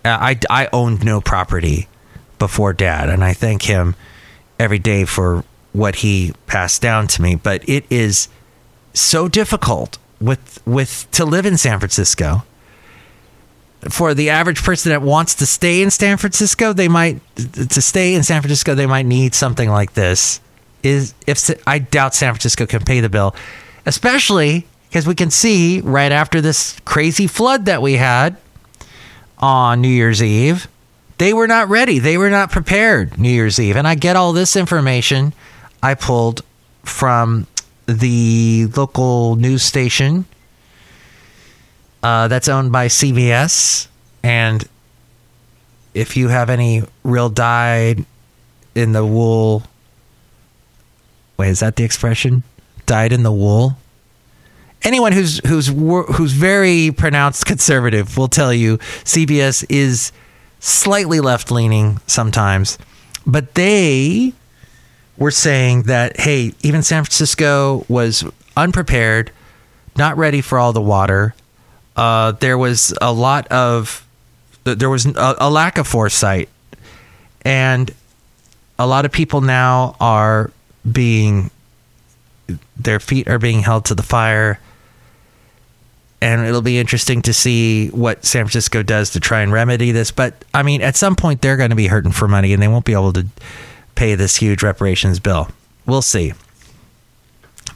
Uh, 0.04 0.16
I 0.20 0.38
I 0.48 0.68
owned 0.72 1.04
no 1.04 1.20
property 1.20 1.88
before 2.38 2.72
dad, 2.72 3.08
and 3.08 3.24
I 3.24 3.32
thank 3.32 3.62
him 3.62 3.96
every 4.58 4.78
day 4.78 5.04
for 5.04 5.44
what 5.72 5.96
he 5.96 6.32
passed 6.46 6.80
down 6.80 7.06
to 7.08 7.22
me. 7.22 7.34
But 7.34 7.68
it 7.68 7.84
is 7.90 8.28
so 8.94 9.28
difficult 9.28 9.98
with 10.20 10.60
with 10.64 11.08
to 11.12 11.24
live 11.24 11.44
in 11.44 11.56
San 11.56 11.78
Francisco. 11.80 12.44
For 13.88 14.12
the 14.12 14.30
average 14.30 14.62
person 14.62 14.90
that 14.90 15.00
wants 15.00 15.36
to 15.36 15.46
stay 15.46 15.82
in 15.82 15.90
San 15.90 16.18
Francisco, 16.18 16.72
they 16.72 16.88
might 16.88 17.20
to 17.36 17.80
stay 17.80 18.14
in 18.14 18.22
San 18.22 18.42
Francisco, 18.42 18.74
they 18.74 18.86
might 18.86 19.06
need 19.06 19.34
something 19.34 19.70
like 19.70 19.94
this. 19.94 20.40
Is 20.82 21.14
if 21.26 21.50
I 21.66 21.78
doubt 21.78 22.14
San 22.14 22.32
Francisco 22.32 22.66
can 22.66 22.84
pay 22.84 23.00
the 23.00 23.08
bill, 23.08 23.34
especially 23.86 24.66
because 24.88 25.06
we 25.06 25.14
can 25.14 25.30
see 25.30 25.80
right 25.80 26.12
after 26.12 26.40
this 26.40 26.78
crazy 26.84 27.26
flood 27.26 27.66
that 27.66 27.80
we 27.80 27.94
had 27.94 28.36
on 29.38 29.80
New 29.80 29.88
Year's 29.88 30.22
Eve, 30.22 30.68
they 31.18 31.32
were 31.32 31.46
not 31.46 31.68
ready. 31.68 31.98
They 31.98 32.18
were 32.18 32.30
not 32.30 32.50
prepared 32.50 33.18
New 33.18 33.30
Year's 33.30 33.58
Eve. 33.58 33.76
And 33.76 33.86
I 33.86 33.94
get 33.94 34.16
all 34.16 34.32
this 34.32 34.56
information 34.56 35.32
I 35.82 35.94
pulled 35.94 36.42
from 36.82 37.46
the 37.86 38.66
local 38.76 39.36
news 39.36 39.62
station 39.62 40.24
uh, 42.02 42.28
that's 42.28 42.48
owned 42.48 42.72
by 42.72 42.86
CBS. 42.86 43.88
And 44.22 44.66
if 45.94 46.16
you 46.16 46.28
have 46.28 46.50
any 46.50 46.82
real 47.02 47.28
dyed 47.28 48.04
in 48.74 48.92
the 48.92 49.04
wool, 49.04 49.64
wait, 51.36 51.50
is 51.50 51.60
that 51.60 51.76
the 51.76 51.84
expression? 51.84 52.42
Dyed 52.86 53.12
in 53.12 53.22
the 53.22 53.32
wool? 53.32 53.76
Anyone 54.82 55.12
who's 55.12 55.40
who's 55.46 55.66
who's 55.68 56.32
very 56.32 56.90
pronounced 56.90 57.44
conservative 57.46 58.16
will 58.16 58.28
tell 58.28 58.52
you 58.52 58.78
CBS 59.04 59.64
is 59.68 60.10
slightly 60.58 61.20
left 61.20 61.50
leaning 61.50 62.00
sometimes, 62.06 62.78
but 63.26 63.54
they 63.54 64.32
were 65.18 65.30
saying 65.30 65.82
that 65.82 66.18
hey, 66.18 66.52
even 66.62 66.82
San 66.82 67.04
Francisco 67.04 67.84
was 67.88 68.24
unprepared, 68.56 69.30
not 69.96 70.16
ready 70.16 70.40
for 70.40 70.58
all 70.58 70.72
the 70.72 70.80
water. 70.80 71.34
Uh, 72.00 72.32
there 72.32 72.56
was 72.56 72.94
a 73.02 73.12
lot 73.12 73.46
of 73.48 74.06
there 74.64 74.88
was 74.88 75.04
a, 75.04 75.34
a 75.38 75.50
lack 75.50 75.76
of 75.76 75.86
foresight, 75.86 76.48
and 77.42 77.90
a 78.78 78.86
lot 78.86 79.04
of 79.04 79.12
people 79.12 79.42
now 79.42 79.96
are 80.00 80.50
being 80.90 81.50
their 82.78 83.00
feet 83.00 83.28
are 83.28 83.38
being 83.38 83.60
held 83.60 83.84
to 83.84 83.94
the 83.94 84.02
fire 84.02 84.58
and 86.22 86.46
it'll 86.46 86.62
be 86.62 86.78
interesting 86.78 87.22
to 87.22 87.32
see 87.32 87.88
what 87.88 88.24
San 88.24 88.44
Francisco 88.44 88.82
does 88.82 89.10
to 89.10 89.20
try 89.20 89.40
and 89.40 89.52
remedy 89.52 89.92
this. 89.92 90.10
But 90.10 90.44
I 90.52 90.62
mean, 90.62 90.82
at 90.82 90.96
some 90.96 91.16
point, 91.16 91.40
they're 91.40 91.56
going 91.56 91.70
to 91.70 91.76
be 91.76 91.86
hurting 91.86 92.12
for 92.12 92.28
money, 92.28 92.52
and 92.52 92.62
they 92.62 92.68
won't 92.68 92.84
be 92.84 92.92
able 92.92 93.12
to 93.14 93.26
pay 93.94 94.14
this 94.14 94.36
huge 94.36 94.62
reparations 94.62 95.18
bill. 95.18 95.48
We'll 95.86 96.02
see. 96.02 96.34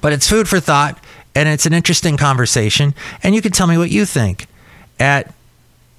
But 0.01 0.13
it's 0.13 0.29
food 0.29 0.49
for 0.49 0.61
thought, 0.61 1.03
and 1.35 1.49
it's 1.49 1.67
an 1.67 1.73
interesting 1.73 2.17
conversation. 2.17 2.95
And 3.23 3.35
you 3.35 3.43
can 3.43 3.53
tell 3.53 3.67
me 3.67 3.77
what 3.79 3.91
you 3.91 4.07
think 4.07 4.47
at 4.99 5.33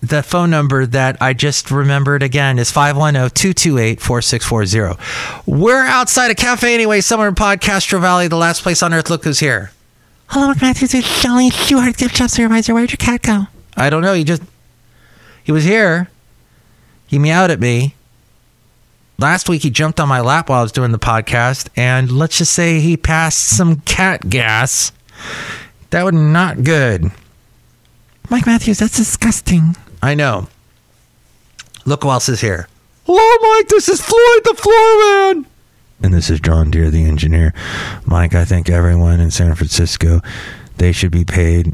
the 0.01 0.23
phone 0.23 0.49
number 0.49 0.85
that 0.85 1.21
I 1.21 1.33
just 1.33 1.71
remembered 1.71 2.23
again 2.23 2.59
is 2.59 2.71
510-228-4640. 2.71 5.47
We're 5.47 5.85
outside 5.85 6.31
a 6.31 6.35
cafe 6.35 6.73
anyway, 6.73 7.01
somewhere 7.01 7.27
in 7.27 7.35
Podcastro 7.35 7.99
Valley, 8.01 8.27
the 8.27 8.37
last 8.37 8.63
place 8.63 8.83
on 8.83 8.93
earth. 8.93 9.09
Look 9.09 9.23
who's 9.23 9.39
here. 9.39 9.71
Hello, 10.27 10.47
Mike 10.47 10.61
Matthews. 10.61 10.93
It's 10.93 11.21
Chely 11.21 11.49
Shoehart, 11.49 11.97
gift 11.97 12.17
shop 12.17 12.29
supervisor. 12.29 12.73
Where'd 12.73 12.91
your 12.91 12.97
cat 12.97 13.21
go? 13.21 13.47
I 13.77 13.89
don't 13.89 14.01
know. 14.01 14.13
He 14.13 14.23
just 14.23 14.41
he 15.43 15.51
was 15.51 15.63
here. 15.63 16.09
He 17.07 17.19
meowed 17.19 17.51
at 17.51 17.59
me. 17.59 17.95
Last 19.17 19.47
week 19.47 19.61
he 19.61 19.69
jumped 19.69 19.99
on 19.99 20.09
my 20.09 20.21
lap 20.21 20.49
while 20.49 20.59
I 20.59 20.63
was 20.63 20.71
doing 20.71 20.91
the 20.91 20.99
podcast, 20.99 21.69
and 21.75 22.11
let's 22.11 22.39
just 22.39 22.51
say 22.51 22.79
he 22.79 22.97
passed 22.97 23.39
some 23.39 23.77
cat 23.81 24.29
gas. 24.29 24.91
That 25.91 26.03
was 26.03 26.13
not 26.13 26.63
good. 26.63 27.11
Mike 28.29 28.45
Matthews, 28.45 28.79
that's 28.79 28.97
disgusting. 28.97 29.75
I 30.01 30.15
know. 30.15 30.47
Look 31.85 32.03
who 32.03 32.09
else 32.09 32.27
is 32.27 32.41
here. 32.41 32.67
Hello, 33.05 33.53
Mike. 33.53 33.67
This 33.67 33.87
is 33.87 34.01
Floyd 34.01 34.43
the 34.43 34.55
Floor 34.55 34.99
Man. 34.99 35.45
And 36.01 36.13
this 36.13 36.29
is 36.29 36.39
John 36.39 36.71
Deer, 36.71 36.89
the 36.89 37.05
engineer. 37.05 37.53
Mike, 38.05 38.33
I 38.33 38.45
think 38.45 38.69
everyone 38.69 39.19
in 39.19 39.31
San 39.31 39.55
Francisco, 39.55 40.21
they 40.77 40.91
should 40.91 41.11
be 41.11 41.23
paid 41.23 41.73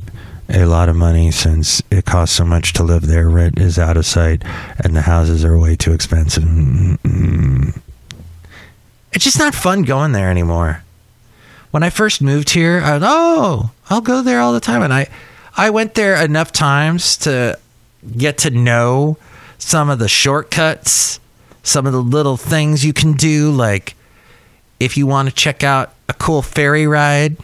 a 0.50 0.66
lot 0.66 0.90
of 0.90 0.96
money 0.96 1.32
since 1.32 1.82
it 1.90 2.06
costs 2.06 2.36
so 2.36 2.44
much 2.44 2.74
to 2.74 2.84
live 2.84 3.08
there. 3.08 3.30
Rent 3.30 3.58
is 3.60 3.80
out 3.80 3.96
of 3.96 4.06
sight, 4.06 4.44
and 4.80 4.96
the 4.96 5.04
houses 5.04 5.46
are 5.46 5.58
way 5.58 5.76
too 5.76 5.94
expensive. 5.94 6.44
Mm-mm. 6.44 7.80
It's 9.14 9.24
just 9.24 9.40
not 9.40 9.56
fun 9.56 9.84
going 9.84 10.12
there 10.12 10.30
anymore. 10.30 10.84
When 11.72 11.84
I 11.84 11.90
first 11.90 12.22
moved 12.22 12.52
here, 12.52 12.82
I 12.84 12.94
was, 12.94 13.04
oh, 13.06 13.72
I'll 13.90 14.02
go 14.02 14.22
there 14.22 14.42
all 14.42 14.54
the 14.54 14.60
time, 14.60 14.82
and 14.82 14.94
I, 14.94 15.08
I 15.56 15.70
went 15.70 15.96
there 15.96 16.22
enough 16.24 16.52
times 16.52 17.18
to 17.18 17.58
get 18.18 18.38
to 18.40 18.52
know 18.52 19.18
some 19.58 19.90
of 19.90 20.00
the 20.00 20.08
shortcuts, 20.08 21.20
some 21.64 21.86
of 21.86 21.94
the 21.94 22.02
little 22.02 22.38
things 22.38 22.84
you 22.84 22.94
can 22.94 23.14
do, 23.14 23.52
like 23.52 23.96
if 24.80 24.98
you 24.98 25.08
want 25.08 25.30
to 25.30 25.36
check 25.36 25.64
out 25.64 25.94
a 26.10 26.14
cool 26.14 26.42
ferry 26.42 26.88
ride 26.88 27.38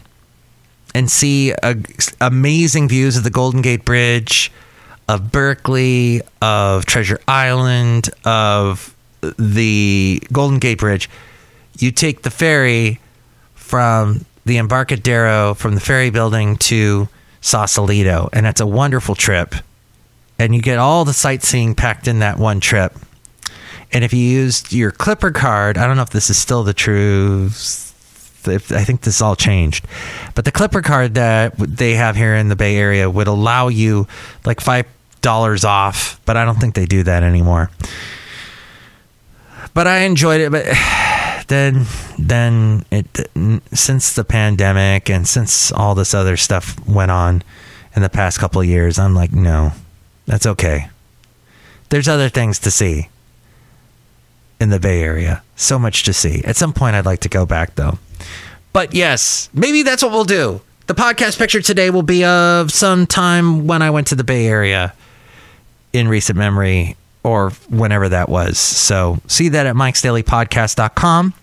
and 0.94 1.10
see 1.10 1.52
a, 1.62 1.76
amazing 2.20 2.88
views 2.88 3.16
of 3.16 3.24
the 3.24 3.30
Golden 3.30 3.62
Gate 3.62 3.84
Bridge, 3.84 4.50
of 5.08 5.30
Berkeley, 5.32 6.20
of 6.42 6.84
Treasure 6.84 7.20
Island, 7.28 8.10
of 8.24 8.94
the 9.20 10.22
Golden 10.32 10.58
Gate 10.58 10.78
Bridge, 10.78 11.08
you 11.78 11.92
take 11.92 12.22
the 12.22 12.30
ferry 12.30 13.00
from 13.68 14.24
the 14.46 14.56
Embarcadero, 14.56 15.52
from 15.52 15.74
the 15.74 15.80
ferry 15.80 16.08
building 16.08 16.56
to 16.56 17.06
Sausalito, 17.42 18.30
and 18.32 18.46
it's 18.46 18.62
a 18.62 18.66
wonderful 18.66 19.14
trip. 19.14 19.54
And 20.38 20.54
you 20.54 20.62
get 20.62 20.78
all 20.78 21.04
the 21.04 21.12
sightseeing 21.12 21.74
packed 21.74 22.08
in 22.08 22.20
that 22.20 22.38
one 22.38 22.60
trip. 22.60 22.94
And 23.92 24.04
if 24.04 24.14
you 24.14 24.20
used 24.20 24.72
your 24.72 24.90
Clipper 24.90 25.32
card, 25.32 25.76
I 25.76 25.86
don't 25.86 25.96
know 25.96 26.02
if 26.02 26.10
this 26.10 26.30
is 26.30 26.38
still 26.38 26.64
the 26.64 26.72
truth. 26.72 27.84
If, 28.48 28.72
I 28.72 28.84
think 28.84 29.02
this 29.02 29.20
all 29.20 29.36
changed, 29.36 29.84
but 30.34 30.46
the 30.46 30.52
Clipper 30.52 30.80
card 30.80 31.14
that 31.16 31.58
they 31.58 31.94
have 31.94 32.16
here 32.16 32.34
in 32.34 32.48
the 32.48 32.56
Bay 32.56 32.76
Area 32.76 33.10
would 33.10 33.26
allow 33.26 33.68
you 33.68 34.06
like 34.46 34.60
five 34.62 34.86
dollars 35.20 35.64
off, 35.64 36.18
but 36.24 36.38
I 36.38 36.46
don't 36.46 36.58
think 36.58 36.74
they 36.74 36.86
do 36.86 37.02
that 37.02 37.22
anymore. 37.22 37.70
But 39.74 39.86
I 39.86 39.98
enjoyed 39.98 40.40
it, 40.40 40.50
but 40.50 40.64
then 41.48 41.86
then 42.18 42.84
it 42.90 43.28
since 43.72 44.12
the 44.12 44.24
pandemic 44.24 45.10
and 45.10 45.26
since 45.26 45.72
all 45.72 45.94
this 45.94 46.14
other 46.14 46.36
stuff 46.36 46.78
went 46.86 47.10
on 47.10 47.42
in 47.96 48.02
the 48.02 48.08
past 48.08 48.38
couple 48.38 48.60
of 48.60 48.66
years, 48.66 48.98
I'm 48.98 49.14
like, 49.14 49.32
no, 49.32 49.72
that's 50.26 50.46
okay. 50.46 50.88
There's 51.88 52.08
other 52.08 52.28
things 52.28 52.58
to 52.60 52.70
see 52.70 53.08
in 54.60 54.70
the 54.70 54.80
Bay 54.80 55.02
Area. 55.02 55.42
So 55.56 55.78
much 55.78 56.04
to 56.04 56.12
see. 56.12 56.42
At 56.44 56.56
some 56.56 56.72
point, 56.72 56.94
I'd 56.94 57.06
like 57.06 57.20
to 57.20 57.28
go 57.28 57.46
back, 57.46 57.74
though. 57.76 57.98
But 58.72 58.94
yes, 58.94 59.48
maybe 59.52 59.82
that's 59.82 60.02
what 60.02 60.12
we'll 60.12 60.24
do. 60.24 60.60
The 60.86 60.94
podcast 60.94 61.38
picture 61.38 61.60
today 61.60 61.90
will 61.90 62.02
be 62.02 62.24
of 62.24 62.72
some 62.72 63.06
time 63.06 63.66
when 63.66 63.82
I 63.82 63.90
went 63.90 64.06
to 64.08 64.14
the 64.14 64.24
Bay 64.24 64.46
Area 64.46 64.94
in 65.92 66.08
recent 66.08 66.38
memory 66.38 66.96
or 67.28 67.50
whenever 67.70 68.08
that 68.08 68.28
was. 68.28 68.58
So 68.58 69.18
see 69.26 69.48
that 69.50 69.66
at 69.66 69.74
mikesdailypodcast.com. 69.74 71.34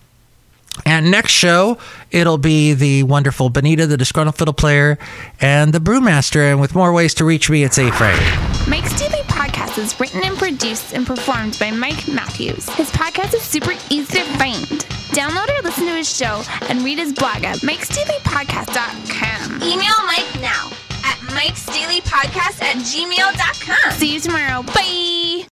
And 0.86 1.10
next 1.10 1.32
show, 1.32 1.78
it'll 2.12 2.38
be 2.38 2.74
the 2.74 3.04
wonderful 3.04 3.50
Benita, 3.50 3.88
the 3.88 3.96
disgruntled 3.96 4.36
fiddle 4.36 4.54
player, 4.54 4.98
and 5.40 5.74
the 5.74 5.80
brewmaster. 5.80 6.52
And 6.52 6.60
with 6.60 6.76
more 6.76 6.92
ways 6.92 7.14
to 7.16 7.24
reach 7.26 7.50
me, 7.50 7.64
it's 7.64 7.78
A-Frame. 7.78 8.20
Mike's 8.70 9.00
Daily 9.00 9.22
Podcast 9.24 9.78
is 9.78 9.98
written 10.02 10.22
and 10.24 10.38
produced 10.38 10.94
and 10.94 11.08
performed 11.08 11.58
by 11.60 11.72
Mike 11.72 12.10
Matthews. 12.10 12.68
His 12.72 12.92
podcast 12.92 13.34
is 13.36 13.42
super 13.42 13.72
easy 13.90 14.20
to 14.20 14.24
find. 14.38 14.66
Download 15.16 15.48
or 15.58 15.62
listen 15.64 15.86
to 15.86 15.94
his 15.94 16.14
show 16.14 16.44
and 16.68 16.84
read 16.84 16.98
his 16.98 17.14
blog 17.14 17.46
at 17.46 17.60
mikesdailypodcast.com. 17.60 19.64
Email 19.64 20.06
Mike 20.08 20.42
now 20.42 20.70
at 21.06 21.18
mikesdailypodcast 21.32 22.62
at 22.62 22.76
gmail.com. 22.78 23.92
See 23.94 24.14
you 24.16 24.20
tomorrow. 24.20 24.62
Bye. 24.64 25.46